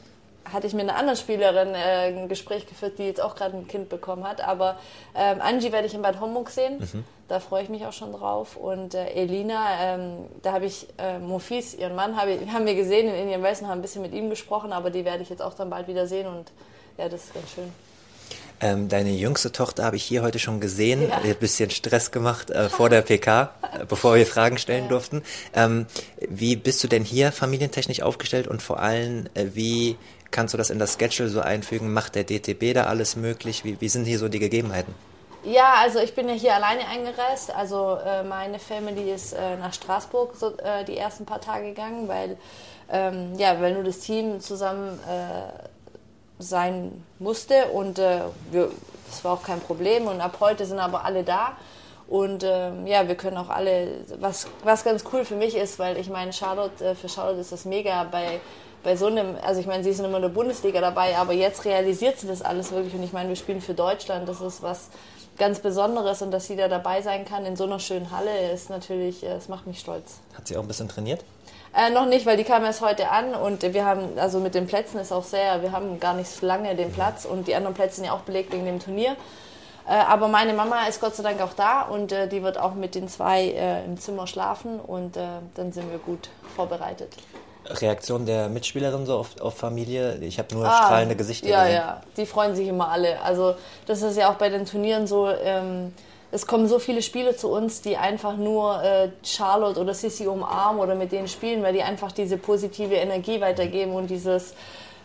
hatte 0.50 0.66
ich 0.66 0.74
mit 0.74 0.82
einer 0.82 0.96
anderen 0.96 1.16
Spielerin 1.16 1.74
äh, 1.74 2.08
ein 2.08 2.28
Gespräch 2.28 2.66
geführt, 2.66 2.98
die 2.98 3.04
jetzt 3.04 3.20
auch 3.20 3.34
gerade 3.34 3.56
ein 3.56 3.66
Kind 3.66 3.88
bekommen 3.88 4.26
hat. 4.26 4.40
Aber 4.46 4.78
ähm, 5.14 5.40
Angie 5.40 5.72
werde 5.72 5.86
ich 5.86 5.94
in 5.94 6.02
Bad 6.02 6.20
Homburg 6.20 6.50
sehen. 6.50 6.78
Mhm. 6.78 7.04
Da 7.28 7.40
freue 7.40 7.62
ich 7.62 7.68
mich 7.68 7.86
auch 7.86 7.92
schon 7.92 8.12
drauf. 8.12 8.56
Und 8.56 8.94
äh, 8.94 9.06
Elina, 9.14 9.66
ähm, 9.80 10.26
da 10.42 10.52
habe 10.52 10.66
ich 10.66 10.86
äh, 10.98 11.18
Mofis, 11.18 11.74
ihren 11.74 11.94
Mann, 11.94 12.16
hab 12.16 12.28
ich, 12.28 12.40
haben 12.50 12.66
wir 12.66 12.74
gesehen 12.74 13.08
in 13.08 13.14
Indian 13.14 13.42
Wells 13.42 13.60
und 13.60 13.68
haben 13.68 13.78
ein 13.78 13.82
bisschen 13.82 14.02
mit 14.02 14.12
ihm 14.12 14.30
gesprochen. 14.30 14.72
Aber 14.72 14.90
die 14.90 15.04
werde 15.04 15.22
ich 15.22 15.30
jetzt 15.30 15.42
auch 15.42 15.54
dann 15.54 15.70
bald 15.70 15.88
wieder 15.88 16.06
sehen. 16.06 16.26
Und 16.26 16.52
ja, 16.98 17.08
das 17.08 17.24
ist 17.24 17.34
ganz 17.34 17.50
schön. 17.50 17.72
Ähm, 18.62 18.88
deine 18.88 19.10
jüngste 19.10 19.50
Tochter 19.50 19.84
habe 19.84 19.96
ich 19.96 20.04
hier 20.04 20.22
heute 20.22 20.38
schon 20.38 20.60
gesehen. 20.60 21.08
Ja. 21.08 21.18
Ein 21.18 21.34
bisschen 21.34 21.70
Stress 21.70 22.12
gemacht 22.12 22.50
äh, 22.50 22.68
vor 22.68 22.88
der 22.88 23.02
PK, 23.02 23.52
äh, 23.60 23.84
bevor 23.86 24.14
wir 24.14 24.24
Fragen 24.24 24.56
stellen 24.56 24.84
ja. 24.84 24.90
durften. 24.90 25.22
Ähm, 25.52 25.86
wie 26.28 26.54
bist 26.54 26.82
du 26.84 26.86
denn 26.86 27.02
hier 27.02 27.32
familientechnisch 27.32 28.02
aufgestellt 28.02 28.46
und 28.46 28.62
vor 28.62 28.78
allem, 28.78 29.26
äh, 29.34 29.46
wie 29.54 29.96
kannst 30.32 30.54
du 30.54 30.58
das 30.58 30.70
in 30.70 30.78
das 30.80 30.94
Schedule 30.94 31.28
so 31.28 31.40
einfügen? 31.40 31.92
Macht 31.92 32.16
der 32.16 32.24
DTB 32.24 32.74
da 32.74 32.84
alles 32.84 33.14
möglich? 33.14 33.64
Wie, 33.64 33.80
wie 33.80 33.88
sind 33.88 34.04
hier 34.04 34.18
so 34.18 34.28
die 34.28 34.40
Gegebenheiten? 34.40 34.94
Ja, 35.44 35.74
also 35.80 35.98
ich 35.98 36.14
bin 36.14 36.28
ja 36.28 36.34
hier 36.34 36.54
alleine 36.54 36.86
eingereist. 36.86 37.54
Also 37.54 37.98
äh, 38.04 38.22
meine 38.22 38.58
Family 38.58 39.12
ist 39.12 39.32
äh, 39.32 39.56
nach 39.56 39.72
Straßburg 39.72 40.36
so, 40.36 40.56
äh, 40.58 40.84
die 40.84 40.96
ersten 40.96 41.26
paar 41.26 41.40
Tage 41.40 41.66
gegangen, 41.66 42.08
weil, 42.08 42.36
ähm, 42.90 43.34
ja, 43.36 43.60
weil 43.60 43.74
nur 43.74 43.84
das 43.84 44.00
Team 44.00 44.40
zusammen 44.40 45.00
äh, 45.00 45.68
sein 46.38 47.04
musste 47.18 47.66
und 47.66 47.98
äh, 47.98 48.20
wir, 48.50 48.70
das 49.08 49.24
war 49.24 49.34
auch 49.34 49.42
kein 49.42 49.60
Problem. 49.60 50.06
Und 50.06 50.20
ab 50.20 50.36
heute 50.40 50.64
sind 50.64 50.78
aber 50.78 51.04
alle 51.04 51.24
da. 51.24 51.56
Und 52.08 52.44
ähm, 52.44 52.86
ja, 52.86 53.08
wir 53.08 53.14
können 53.14 53.36
auch 53.36 53.48
alle, 53.48 54.04
was, 54.20 54.46
was 54.64 54.84
ganz 54.84 55.02
cool 55.12 55.24
für 55.24 55.34
mich 55.34 55.56
ist, 55.56 55.78
weil 55.78 55.96
ich 55.96 56.10
meine, 56.10 56.32
Charlotte, 56.32 56.84
äh, 56.84 56.94
für 56.94 57.08
Charlotte 57.08 57.40
ist 57.40 57.52
das 57.52 57.64
mega 57.64 58.04
bei, 58.04 58.40
bei 58.82 58.96
so 58.96 59.06
einem, 59.06 59.36
also 59.42 59.60
ich 59.60 59.66
meine, 59.66 59.84
sie 59.84 59.90
ist 59.90 60.00
immer 60.00 60.16
in 60.16 60.22
der 60.22 60.28
Bundesliga 60.28 60.80
dabei, 60.80 61.16
aber 61.16 61.32
jetzt 61.32 61.64
realisiert 61.64 62.18
sie 62.18 62.26
das 62.26 62.42
alles 62.42 62.72
wirklich. 62.72 62.94
Und 62.94 63.02
ich 63.02 63.12
meine, 63.12 63.28
wir 63.28 63.36
spielen 63.36 63.60
für 63.60 63.74
Deutschland, 63.74 64.28
das 64.28 64.40
ist 64.40 64.62
was 64.62 64.88
ganz 65.38 65.60
Besonderes 65.60 66.22
und 66.22 66.30
dass 66.30 66.46
sie 66.46 66.56
da 66.56 66.68
dabei 66.68 67.00
sein 67.02 67.24
kann 67.24 67.46
in 67.46 67.56
so 67.56 67.64
einer 67.64 67.78
schönen 67.78 68.10
Halle, 68.10 68.52
ist 68.52 68.70
natürlich, 68.70 69.22
es 69.22 69.48
macht 69.48 69.66
mich 69.66 69.80
stolz. 69.80 70.20
Hat 70.36 70.46
sie 70.46 70.56
auch 70.56 70.62
ein 70.62 70.68
bisschen 70.68 70.88
trainiert? 70.88 71.24
Äh, 71.74 71.90
noch 71.90 72.06
nicht, 72.06 72.26
weil 72.26 72.36
die 72.36 72.44
kam 72.44 72.64
erst 72.64 72.82
heute 72.82 73.08
an 73.08 73.34
und 73.34 73.62
wir 73.62 73.84
haben, 73.86 74.18
also 74.18 74.40
mit 74.40 74.54
den 74.54 74.66
Plätzen 74.66 74.98
ist 75.00 75.10
auch 75.10 75.24
sehr, 75.24 75.62
wir 75.62 75.72
haben 75.72 75.98
gar 76.00 76.12
nicht 76.12 76.28
so 76.28 76.44
lange 76.44 76.74
den 76.76 76.92
Platz 76.92 77.24
und 77.24 77.48
die 77.48 77.54
anderen 77.54 77.74
Plätze 77.74 77.96
sind 77.96 78.04
ja 78.04 78.12
auch 78.12 78.20
belegt 78.20 78.52
wegen 78.52 78.66
dem 78.66 78.78
Turnier. 78.78 79.16
Äh, 79.88 79.92
aber 79.92 80.28
meine 80.28 80.52
Mama 80.52 80.86
ist 80.86 81.00
Gott 81.00 81.16
sei 81.16 81.22
Dank 81.22 81.40
auch 81.40 81.54
da 81.54 81.82
und 81.82 82.12
äh, 82.12 82.28
die 82.28 82.42
wird 82.42 82.58
auch 82.58 82.74
mit 82.74 82.94
den 82.94 83.08
zwei 83.08 83.46
äh, 83.46 83.84
im 83.86 83.98
Zimmer 83.98 84.26
schlafen 84.26 84.80
und 84.80 85.16
äh, 85.16 85.20
dann 85.54 85.72
sind 85.72 85.90
wir 85.90 85.98
gut 85.98 86.28
vorbereitet. 86.54 87.14
Reaktion 87.66 88.26
der 88.26 88.48
Mitspielerin 88.48 89.06
so 89.06 89.16
auf, 89.16 89.40
auf 89.40 89.56
Familie? 89.56 90.18
Ich 90.20 90.38
habe 90.38 90.54
nur 90.54 90.66
ah, 90.66 90.84
strahlende 90.84 91.16
Gesichter 91.16 91.48
ja, 91.48 91.62
gesehen. 91.62 91.76
Ja, 91.76 92.02
die 92.16 92.26
freuen 92.26 92.54
sich 92.54 92.68
immer 92.68 92.88
alle. 92.88 93.20
Also 93.22 93.54
das 93.86 94.02
ist 94.02 94.16
ja 94.16 94.30
auch 94.30 94.36
bei 94.36 94.48
den 94.48 94.66
Turnieren 94.66 95.06
so. 95.06 95.28
Ähm, 95.28 95.92
es 96.34 96.46
kommen 96.46 96.66
so 96.66 96.78
viele 96.78 97.02
Spieler 97.02 97.36
zu 97.36 97.50
uns, 97.50 97.82
die 97.82 97.98
einfach 97.98 98.36
nur 98.36 98.82
äh, 98.82 99.10
Charlotte 99.22 99.78
oder 99.78 99.92
Sissy 99.92 100.26
umarmen 100.26 100.80
oder 100.80 100.94
mit 100.94 101.12
denen 101.12 101.28
spielen, 101.28 101.62
weil 101.62 101.74
die 101.74 101.82
einfach 101.82 102.10
diese 102.10 102.38
positive 102.38 102.94
Energie 102.94 103.40
weitergeben 103.40 103.92
und 103.92 104.08
dieses, 104.08 104.54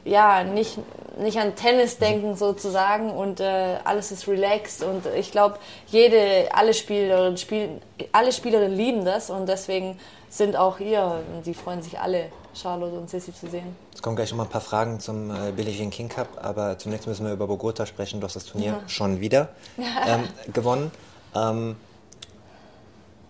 ja, 0.06 0.44
nicht, 0.44 0.80
nicht 1.18 1.38
an 1.40 1.56
Tennis 1.56 1.98
denken 1.98 2.36
sozusagen 2.36 3.12
und 3.12 3.40
äh, 3.40 3.78
alles 3.84 4.12
ist 4.12 4.28
relaxed 4.28 4.84
und 4.84 5.06
ich 5.16 5.32
glaube, 5.32 5.58
jede, 5.88 6.50
alle 6.54 6.74
Spieler, 6.74 7.36
spielen, 7.38 7.82
alle 8.12 8.32
Spielerinnen 8.32 8.76
lieben 8.76 9.06
das 9.06 9.30
und 9.30 9.48
deswegen 9.48 10.00
sind 10.30 10.56
auch 10.56 10.78
hier, 10.78 11.22
die 11.46 11.54
freuen 11.54 11.82
sich 11.82 12.00
alle, 12.00 12.26
Charlotte 12.54 12.96
und 12.96 13.10
Sissy 13.10 13.34
zu 13.34 13.48
sehen. 13.48 13.76
Es 13.94 14.02
kommen 14.02 14.16
gleich 14.16 14.32
noch 14.32 14.38
mal 14.38 14.44
ein 14.44 14.50
paar 14.50 14.62
Fragen 14.62 15.00
zum 15.00 15.32
äh, 15.32 15.52
Billie 15.52 15.74
Jean 15.74 15.90
King 15.90 16.10
Cup, 16.10 16.28
aber 16.42 16.78
zunächst 16.78 17.08
müssen 17.08 17.26
wir 17.26 17.34
über 17.34 17.48
Bogota 17.48 17.86
sprechen. 17.86 18.20
Du 18.20 18.26
hast 18.26 18.36
das 18.36 18.46
Turnier 18.46 18.72
ja. 18.72 18.90
schon 18.90 19.20
wieder 19.20 19.50
ähm, 20.08 20.28
gewonnen. 20.54 20.92
Ähm, 21.36 21.76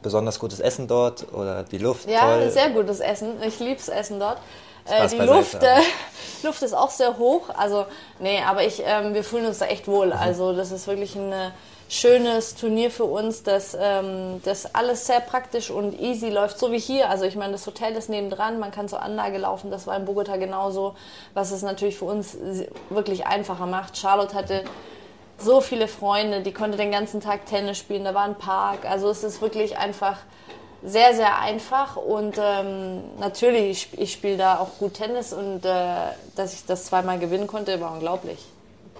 besonders 0.02 0.40
gutes 0.40 0.60
Essen 0.60 0.88
dort 0.88 1.32
oder 1.34 1.64
die 1.64 1.78
Luft? 1.78 2.10
Ja, 2.10 2.22
toll. 2.22 2.50
sehr 2.52 2.70
gutes 2.70 3.00
Essen. 3.00 3.42
Ich 3.44 3.60
liebe 3.60 3.76
das 3.76 3.90
Essen 3.90 4.20
dort. 4.20 4.38
Äh, 4.90 5.08
die 5.08 5.18
Luft, 5.18 5.62
äh, 5.62 5.82
Luft 6.44 6.62
ist 6.62 6.74
auch 6.74 6.90
sehr 6.90 7.18
hoch. 7.18 7.50
Also, 7.56 7.86
nee, 8.20 8.42
aber 8.42 8.64
ich, 8.64 8.82
ähm, 8.86 9.14
wir 9.14 9.24
fühlen 9.24 9.46
uns 9.46 9.60
da 9.60 9.66
echt 9.66 9.88
wohl. 9.88 10.08
Mhm. 10.08 10.14
Also, 10.14 10.54
das 10.54 10.72
ist 10.72 10.88
wirklich 10.88 11.16
ein 11.16 11.32
äh, 11.32 11.52
schönes 11.90 12.56
Turnier 12.56 12.92
für 12.92 13.06
uns, 13.06 13.44
dass 13.44 13.78
ähm, 13.80 14.42
das 14.44 14.74
alles 14.76 15.08
sehr 15.08 15.20
praktisch 15.20 15.70
und 15.70 16.00
easy 16.00 16.30
läuft, 16.30 16.60
so 16.60 16.72
wie 16.72 16.80
hier. 16.80 17.10
Also, 17.10 17.26
ich 17.26 17.36
meine, 17.36 17.54
das 17.54 17.66
Hotel 17.66 17.94
ist 17.96 18.10
nebendran, 18.10 18.60
man 18.60 18.72
kann 18.72 18.88
zur 18.88 19.02
Anlage 19.02 19.38
laufen. 19.38 19.72
Das 19.72 19.88
war 19.88 19.96
in 19.96 20.06
Bogota 20.06 20.38
genauso, 20.38 20.96
was 21.34 21.52
es 21.52 21.62
natürlich 21.62 21.98
für 21.98 22.06
uns 22.06 22.38
wirklich 22.90 23.28
einfacher 23.28 23.66
macht. 23.66 23.98
Charlotte 23.98 24.36
hatte 24.36 24.64
so 25.38 25.62
viele 25.62 25.88
Freunde, 25.88 26.42
die 26.42 26.52
konnte 26.52 26.78
den 26.78 26.92
ganzen 26.92 27.22
Tag 27.22 27.46
Tennis 27.46 27.78
spielen, 27.78 28.04
da 28.04 28.14
war 28.14 28.24
ein 28.24 28.36
Park. 28.36 28.86
Also 28.90 29.10
es 29.10 29.24
ist 29.24 29.42
wirklich 29.42 29.78
einfach 29.78 30.18
sehr, 30.84 31.16
sehr 31.16 31.40
einfach 31.40 31.96
und 31.96 32.38
ähm, 32.40 33.02
natürlich, 33.20 33.90
ich, 33.94 34.00
ich 34.00 34.14
spiele 34.14 34.38
da 34.38 34.60
auch 34.60 34.78
gut 34.80 34.96
Tennis 34.96 35.34
und 35.34 35.66
äh, 35.66 35.96
dass 36.36 36.54
ich 36.54 36.66
das 36.66 36.86
zweimal 36.86 37.20
gewinnen 37.20 37.48
konnte, 37.48 37.80
war 37.82 37.94
unglaublich. 37.94 38.40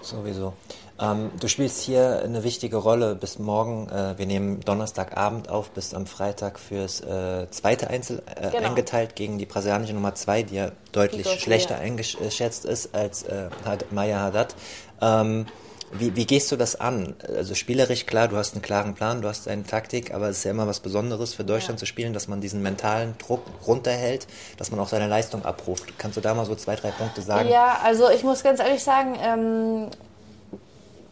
Sowieso. 0.02 0.52
Ähm, 1.00 1.30
du 1.38 1.46
spielst 1.46 1.80
hier 1.82 2.22
eine 2.24 2.42
wichtige 2.42 2.76
Rolle 2.76 3.14
bis 3.14 3.38
morgen. 3.38 3.88
Äh, 3.88 4.18
wir 4.18 4.26
nehmen 4.26 4.60
Donnerstagabend 4.60 5.48
auf, 5.48 5.70
bis 5.70 5.94
am 5.94 6.06
Freitag 6.06 6.58
fürs 6.58 7.00
äh, 7.00 7.48
zweite 7.50 7.88
Einzel 7.88 8.22
äh, 8.34 8.50
genau. 8.50 8.68
eingeteilt 8.68 9.14
gegen 9.14 9.38
die 9.38 9.46
brasilianische 9.46 9.92
Nummer 9.92 10.14
2, 10.14 10.42
die 10.42 10.56
ja 10.56 10.72
deutlich 10.90 11.28
schlechter 11.40 11.76
ja. 11.76 11.82
eingeschätzt 11.82 12.64
ist 12.64 12.94
als 12.94 13.22
äh, 13.24 13.48
Maya 13.90 14.22
Haddad. 14.22 14.56
Ähm, 15.00 15.46
wie, 15.92 16.14
wie 16.16 16.26
gehst 16.26 16.52
du 16.52 16.56
das 16.56 16.78
an? 16.78 17.14
Also 17.26 17.54
spielerisch, 17.54 18.06
klar, 18.06 18.28
du 18.28 18.36
hast 18.36 18.54
einen 18.54 18.62
klaren 18.62 18.94
Plan, 18.94 19.22
du 19.22 19.28
hast 19.28 19.48
eine 19.48 19.64
Taktik, 19.64 20.12
aber 20.12 20.28
es 20.28 20.38
ist 20.38 20.44
ja 20.44 20.50
immer 20.50 20.66
was 20.66 20.80
Besonderes 20.80 21.34
für 21.34 21.44
Deutschland 21.44 21.78
ja. 21.78 21.80
zu 21.80 21.86
spielen, 21.86 22.12
dass 22.12 22.28
man 22.28 22.40
diesen 22.40 22.62
mentalen 22.62 23.16
Druck 23.18 23.42
runterhält, 23.66 24.26
dass 24.56 24.70
man 24.70 24.80
auch 24.80 24.88
seine 24.88 25.06
Leistung 25.06 25.44
abruft. 25.44 25.98
Kannst 25.98 26.16
du 26.16 26.20
da 26.20 26.34
mal 26.34 26.46
so 26.46 26.54
zwei, 26.54 26.76
drei 26.76 26.90
Punkte 26.90 27.22
sagen? 27.22 27.48
Ja, 27.48 27.80
also 27.82 28.10
ich 28.10 28.22
muss 28.22 28.42
ganz 28.42 28.60
ehrlich 28.60 28.82
sagen, 28.82 29.16
ähm, 29.22 29.90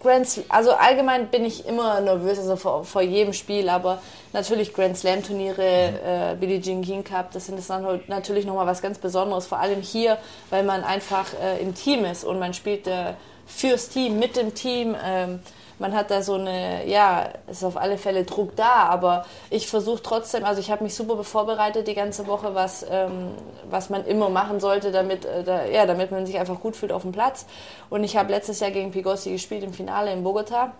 Grand 0.07 0.29
also 0.49 0.73
allgemein 0.73 1.29
bin 1.29 1.45
ich 1.45 1.67
immer 1.67 2.01
nervös, 2.01 2.39
also 2.39 2.57
vor, 2.57 2.85
vor 2.85 3.03
jedem 3.03 3.33
Spiel, 3.33 3.69
aber 3.69 4.01
natürlich 4.33 4.75
Grand 4.75 4.97
Slam 4.97 5.23
Turniere, 5.23 5.91
mhm. 5.91 6.07
äh, 6.07 6.37
Billie 6.39 6.61
Jean 6.61 6.83
King 6.83 7.03
Cup, 7.03 7.33
das 7.33 7.47
sind 7.47 7.59
das 7.59 7.67
dann 7.67 8.01
natürlich 8.07 8.45
nochmal 8.45 8.67
was 8.67 8.83
ganz 8.83 8.99
Besonderes, 8.99 9.47
vor 9.47 9.59
allem 9.59 9.81
hier, 9.81 10.19
weil 10.51 10.65
man 10.65 10.85
einfach 10.85 11.27
äh, 11.43 11.61
im 11.61 11.75
Team 11.75 12.05
ist 12.05 12.25
und 12.25 12.39
man 12.39 12.53
spielt 12.53 12.87
äh, 12.87 13.15
fürs 13.47 13.89
Team, 13.89 14.19
mit 14.19 14.37
dem 14.37 14.55
Team. 14.55 14.95
Ähm, 15.03 15.41
man 15.79 15.95
hat 15.95 16.11
da 16.11 16.23
so 16.23 16.35
eine, 16.35 16.87
ja, 16.87 17.29
ist 17.51 17.63
auf 17.63 17.77
alle 17.77 17.99
Fälle 17.99 18.25
Druck 18.25 18.57
da, 18.57 18.85
aber 18.87 19.27
ich 19.51 19.69
versuche 19.69 20.03
trotzdem, 20.03 20.45
also 20.45 20.61
ich 20.61 20.71
habe 20.71 20.83
mich 20.83 20.95
super 20.95 21.23
vorbereitet 21.23 21.87
die 21.87 21.95
ganze 21.95 22.27
Woche, 22.27 22.55
was, 22.55 22.87
ähm, 22.91 23.33
was 23.69 23.91
man 23.91 24.07
immer 24.07 24.31
machen 24.31 24.59
sollte, 24.59 24.91
damit, 24.91 25.25
äh, 25.27 25.45
da, 25.45 25.67
ja, 25.67 25.85
damit 25.85 26.11
man 26.11 26.25
sich 26.25 26.39
einfach 26.39 26.61
gut 26.61 26.77
fühlt 26.77 26.93
auf 26.93 27.03
dem 27.03 27.13
Platz. 27.13 27.47
Und 27.91 28.05
ich 28.05 28.17
habe 28.17 28.33
letztes 28.33 28.61
Jahr 28.61 28.71
gegen 28.71 28.91
Pigossi 28.91 29.31
gespielt 29.33 29.65
im 29.65 29.75
Finale 29.75 30.13
in 30.13 30.23
Bogota. 30.23 30.73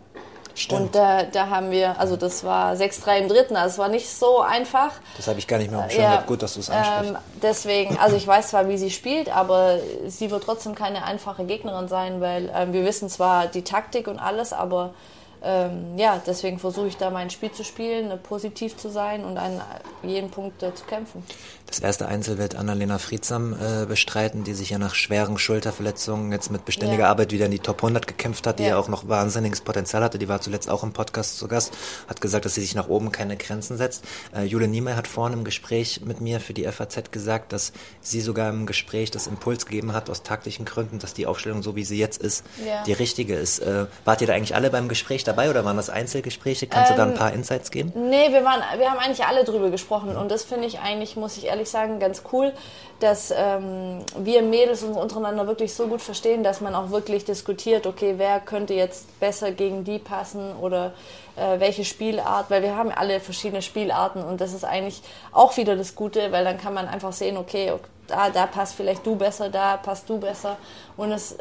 Stimmt. 0.57 0.81
Und 0.81 0.95
da, 0.95 1.23
da 1.23 1.51
haben 1.51 1.71
wir, 1.71 2.01
also 2.01 2.17
das 2.17 2.43
war 2.43 2.73
6-3 2.73 3.19
im 3.19 3.29
dritten, 3.29 3.57
also 3.57 3.75
es 3.75 3.79
war 3.79 3.89
nicht 3.89 4.09
so 4.09 4.41
einfach. 4.41 4.93
Das 5.17 5.29
habe 5.29 5.39
ich 5.39 5.47
gar 5.47 5.59
nicht 5.59 5.71
mehr 5.71 5.89
Schirm. 5.91 6.03
Ja, 6.03 6.23
Gut, 6.23 6.43
dass 6.43 6.55
du 6.55 6.61
es 6.61 6.71
ansprichst. 6.71 7.15
Ähm, 7.15 7.19
deswegen, 7.43 7.99
also 7.99 8.17
ich 8.17 8.27
weiß 8.27 8.49
zwar, 8.49 8.67
wie 8.69 8.79
sie 8.79 8.91
spielt, 8.91 9.29
aber 9.29 9.79
sie 10.07 10.31
wird 10.31 10.45
trotzdem 10.45 10.75
keine 10.75 11.05
einfache 11.05 11.45
Gegnerin 11.45 11.89
sein, 11.89 12.23
weil 12.23 12.51
ähm, 12.55 12.73
wir 12.73 12.85
wissen 12.87 13.11
zwar 13.11 13.49
die 13.49 13.63
Taktik 13.63 14.09
und 14.09 14.19
alles, 14.19 14.55
aber 14.55 14.95
ähm, 15.43 15.99
ja, 15.99 16.21
deswegen 16.27 16.59
versuche 16.59 16.89
ich 16.89 16.97
da 16.97 17.11
mein 17.11 17.31
Spiel 17.31 17.53
zu 17.53 17.63
spielen, 17.63 18.11
äh, 18.11 18.17
positiv 18.17 18.77
zu 18.77 18.89
sein 18.89 19.25
und 19.25 19.37
an 19.37 19.61
jeden 20.03 20.31
Punkt 20.31 20.63
äh, 20.63 20.75
zu 20.75 20.85
kämpfen. 20.85 21.23
Das 21.67 21.81
erste 21.81 22.07
Einzel 22.07 22.39
wird 22.39 22.55
Annalena 22.55 22.99
Friedsam 22.99 23.53
äh, 23.53 23.87
bestreiten, 23.87 24.45
die 24.45 24.55
sich 24.55 24.71
ja 24.71 24.79
nach 24.79 24.95
schweren 24.95 25.37
Schulterverletzungen 25.37 26.31
jetzt 26.31 26.51
mit 26.53 26.65
beständiger 26.65 27.03
ja. 27.03 27.11
Arbeit 27.11 27.33
wieder 27.33 27.47
in 27.47 27.51
die 27.51 27.59
Top 27.59 27.79
100 27.79 28.07
gekämpft 28.07 28.47
hat, 28.47 28.61
die 28.61 28.63
ja. 28.63 28.71
ja 28.71 28.79
auch 28.79 28.89
noch 28.89 29.09
wahnsinniges 29.09 29.63
Potenzial 29.63 30.05
hatte. 30.05 30.19
Die 30.19 30.29
war 30.29 30.41
zuletzt 30.41 30.71
auch 30.71 30.85
im 30.85 30.93
Podcast 30.93 31.39
zu 31.39 31.49
Gast, 31.49 31.77
hat 32.09 32.21
gesagt, 32.21 32.45
dass 32.45 32.55
sie 32.55 32.61
sich 32.61 32.77
nach 32.77 32.89
oben 32.89 33.11
keine 33.11 33.37
Grenzen 33.37 33.77
setzt. 33.77 34.05
Äh, 34.35 34.45
Jule 34.45 34.69
Niemeyer 34.69 34.97
hat 34.97 35.09
vorhin 35.09 35.39
im 35.39 35.45
Gespräch 35.45 36.03
mit 36.05 36.21
mir 36.21 36.39
für 36.39 36.55
die 36.55 36.65
FAZ 36.65 37.11
gesagt, 37.11 37.53
dass 37.53 37.73
sie 38.01 38.21
sogar 38.21 38.49
im 38.51 38.67
Gespräch 38.67 39.11
das 39.11 39.27
Impuls 39.27 39.67
gegeben 39.67 39.93
hat, 39.93 40.09
aus 40.09 40.23
taktischen 40.23 40.65
Gründen, 40.65 41.01
dass 41.01 41.15
die 41.15 41.27
Aufstellung, 41.27 41.63
so 41.63 41.75
wie 41.75 41.85
sie 41.85 41.99
jetzt 41.99 42.23
ist, 42.23 42.45
ja. 42.65 42.85
die 42.85 42.93
richtige 42.93 43.35
ist. 43.35 43.59
Äh, 43.59 43.87
wart 44.05 44.21
ihr 44.21 44.29
da 44.29 44.35
eigentlich 44.35 44.55
alle 44.55 44.71
beim 44.71 44.89
Gespräch 44.89 45.25
dabei 45.25 45.51
oder 45.51 45.65
waren 45.65 45.77
das 45.77 45.91
Einzelgespräche? 45.91 46.69
Kannst 46.69 46.93
ähm, 46.93 46.97
du 46.97 47.03
da 47.03 47.07
ein 47.07 47.13
ähm, 47.13 47.19
paar 47.19 47.33
Insights 47.33 47.73
geben? 47.73 47.93
Nee, 47.95 48.31
wir, 48.31 48.45
waren, 48.45 48.63
wir 48.79 48.89
haben 48.89 48.99
eigentlich 48.99 49.27
alle 49.27 49.45
drüber 49.45 49.71
gesprochen 49.71 50.17
und 50.17 50.31
das 50.31 50.45
finde 50.45 50.69
ich 50.69 50.79
eigentlich, 50.79 51.17
muss 51.17 51.37
ich 51.37 51.47
ehrlich 51.47 51.56
sagen, 51.65 51.99
ganz 51.99 52.23
cool, 52.33 52.53
dass 53.01 53.33
ähm, 53.37 53.99
wir 54.19 54.43
Mädels 54.43 54.83
uns 54.83 54.97
untereinander 54.97 55.47
wirklich 55.47 55.75
so 55.75 55.87
gut 55.87 56.01
verstehen, 56.01 56.43
dass 56.43 56.61
man 56.61 56.75
auch 56.75 56.91
wirklich 56.91 57.25
diskutiert, 57.25 57.87
okay, 57.87 58.15
wer 58.17 58.41
könnte 58.41 58.75
jetzt 58.75 59.19
besser 59.21 59.51
gegen 59.51 59.85
die 59.85 59.99
passen 59.99 60.55
oder 60.57 60.93
äh, 61.37 61.61
welche 61.61 61.85
Spielart, 61.85 62.51
weil 62.51 62.63
wir 62.63 62.77
haben 62.77 62.91
alle 62.91 63.21
verschiedene 63.21 63.63
Spielarten 63.63 64.23
und 64.23 64.41
das 64.41 64.55
ist 64.55 64.65
eigentlich 64.65 65.03
auch 65.33 65.57
wieder 65.57 65.77
das 65.77 65.95
Gute, 65.95 66.33
weil 66.33 66.45
dann 66.45 66.59
kann 66.59 66.75
man 66.75 66.89
einfach 66.89 67.13
sehen, 67.13 67.37
okay, 67.37 67.73
da, 68.07 68.31
da 68.31 68.47
passt 68.47 68.75
vielleicht 68.77 69.05
du 69.05 69.17
besser, 69.17 69.51
da 69.51 69.77
passt 69.77 70.09
du 70.09 70.19
besser 70.19 70.57
und 70.97 71.13
es 71.13 71.37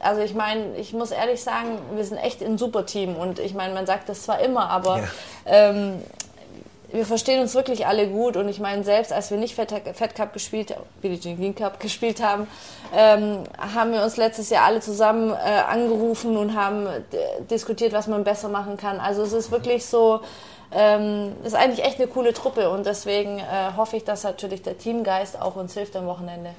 also 0.00 0.20
ich 0.20 0.34
meine, 0.34 0.76
ich 0.76 0.92
muss 0.92 1.10
ehrlich 1.10 1.42
sagen, 1.42 1.78
wir 1.94 2.04
sind 2.04 2.18
echt 2.18 2.42
ein 2.42 2.58
super 2.58 2.86
Team 2.86 3.16
und 3.16 3.38
ich 3.38 3.54
meine, 3.54 3.74
man 3.74 3.86
sagt 3.86 4.08
das 4.08 4.22
zwar 4.22 4.40
immer, 4.40 4.68
aber 4.68 4.98
ja. 4.98 5.04
ähm, 5.46 6.02
wir 6.96 7.06
verstehen 7.06 7.40
uns 7.40 7.54
wirklich 7.54 7.86
alle 7.86 8.08
gut 8.08 8.36
und 8.36 8.48
ich 8.48 8.58
meine, 8.58 8.82
selbst 8.82 9.12
als 9.12 9.30
wir 9.30 9.38
nicht 9.38 9.54
Fed, 9.54 9.72
Fed 9.94 10.14
Cup 10.14 10.32
gespielt, 10.32 10.74
Billie 11.00 11.20
Jean 11.20 11.38
King 11.38 11.54
Cup 11.54 11.78
gespielt 11.80 12.22
haben, 12.22 12.46
ähm, 12.94 13.44
haben 13.58 13.92
wir 13.92 14.02
uns 14.02 14.16
letztes 14.16 14.50
Jahr 14.50 14.64
alle 14.64 14.80
zusammen 14.80 15.30
äh, 15.30 15.34
angerufen 15.34 16.36
und 16.36 16.56
haben 16.56 16.88
diskutiert, 17.50 17.92
was 17.92 18.06
man 18.06 18.24
besser 18.24 18.48
machen 18.48 18.76
kann. 18.76 18.98
Also 18.98 19.22
es 19.22 19.32
ist 19.32 19.50
wirklich 19.50 19.84
so, 19.84 20.20
ähm, 20.72 21.32
ist 21.44 21.54
eigentlich 21.54 21.84
echt 21.84 22.00
eine 22.00 22.08
coole 22.08 22.32
Truppe 22.32 22.70
und 22.70 22.86
deswegen 22.86 23.38
äh, 23.38 23.76
hoffe 23.76 23.96
ich, 23.96 24.04
dass 24.04 24.24
natürlich 24.24 24.62
der 24.62 24.78
Teamgeist 24.78 25.40
auch 25.40 25.56
uns 25.56 25.74
hilft 25.74 25.94
am 25.96 26.06
Wochenende. 26.06 26.50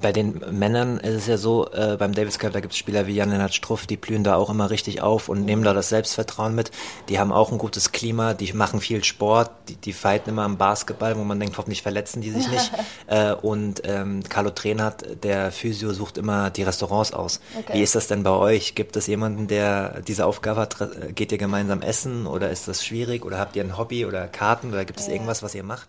Bei 0.00 0.12
den 0.12 0.42
Männern 0.50 0.98
ist 0.98 1.14
es 1.14 1.26
ja 1.26 1.36
so, 1.36 1.70
äh, 1.72 1.96
beim 1.96 2.14
Davis 2.14 2.38
Cup, 2.38 2.52
da 2.52 2.60
gibt 2.60 2.72
es 2.72 2.78
Spieler 2.78 3.06
wie 3.06 3.14
Jan-Lennart 3.14 3.54
Struff, 3.54 3.86
die 3.86 3.96
blühen 3.96 4.24
da 4.24 4.36
auch 4.36 4.50
immer 4.50 4.70
richtig 4.70 5.02
auf 5.02 5.28
und 5.28 5.44
nehmen 5.44 5.62
da 5.62 5.72
das 5.72 5.88
Selbstvertrauen 5.88 6.54
mit. 6.54 6.70
Die 7.08 7.18
haben 7.18 7.32
auch 7.32 7.52
ein 7.52 7.58
gutes 7.58 7.92
Klima, 7.92 8.34
die 8.34 8.52
machen 8.52 8.80
viel 8.80 9.04
Sport, 9.04 9.50
die, 9.68 9.76
die 9.76 9.92
fighten 9.92 10.30
immer 10.30 10.42
am 10.42 10.56
Basketball, 10.56 11.16
wo 11.16 11.24
man 11.24 11.38
denkt, 11.38 11.58
hoffentlich 11.58 11.82
verletzen 11.82 12.20
die 12.22 12.30
sich 12.30 12.48
nicht. 12.48 12.72
äh, 13.06 13.32
und 13.34 13.82
ähm, 13.84 14.22
Carlo 14.28 14.50
Trenert, 14.50 15.24
der 15.24 15.52
Physio, 15.52 15.92
sucht 15.92 16.18
immer 16.18 16.50
die 16.50 16.62
Restaurants 16.62 17.12
aus. 17.12 17.40
Okay. 17.58 17.74
Wie 17.74 17.82
ist 17.82 17.94
das 17.94 18.08
denn 18.08 18.22
bei 18.22 18.30
euch? 18.30 18.74
Gibt 18.74 18.96
es 18.96 19.06
jemanden, 19.06 19.46
der 19.46 20.00
diese 20.02 20.26
Aufgabe 20.26 20.62
hat? 20.62 20.76
Geht 21.14 21.30
ihr 21.32 21.38
gemeinsam 21.38 21.82
essen 21.82 22.26
oder 22.26 22.50
ist 22.50 22.68
das 22.68 22.84
schwierig 22.84 23.24
oder 23.24 23.38
habt 23.38 23.54
ihr 23.56 23.62
ein 23.62 23.78
Hobby 23.78 24.06
oder 24.06 24.26
Karten 24.26 24.70
oder 24.70 24.84
gibt 24.84 25.00
es 25.00 25.08
irgendwas, 25.08 25.42
was 25.42 25.54
ihr 25.54 25.62
macht? 25.62 25.88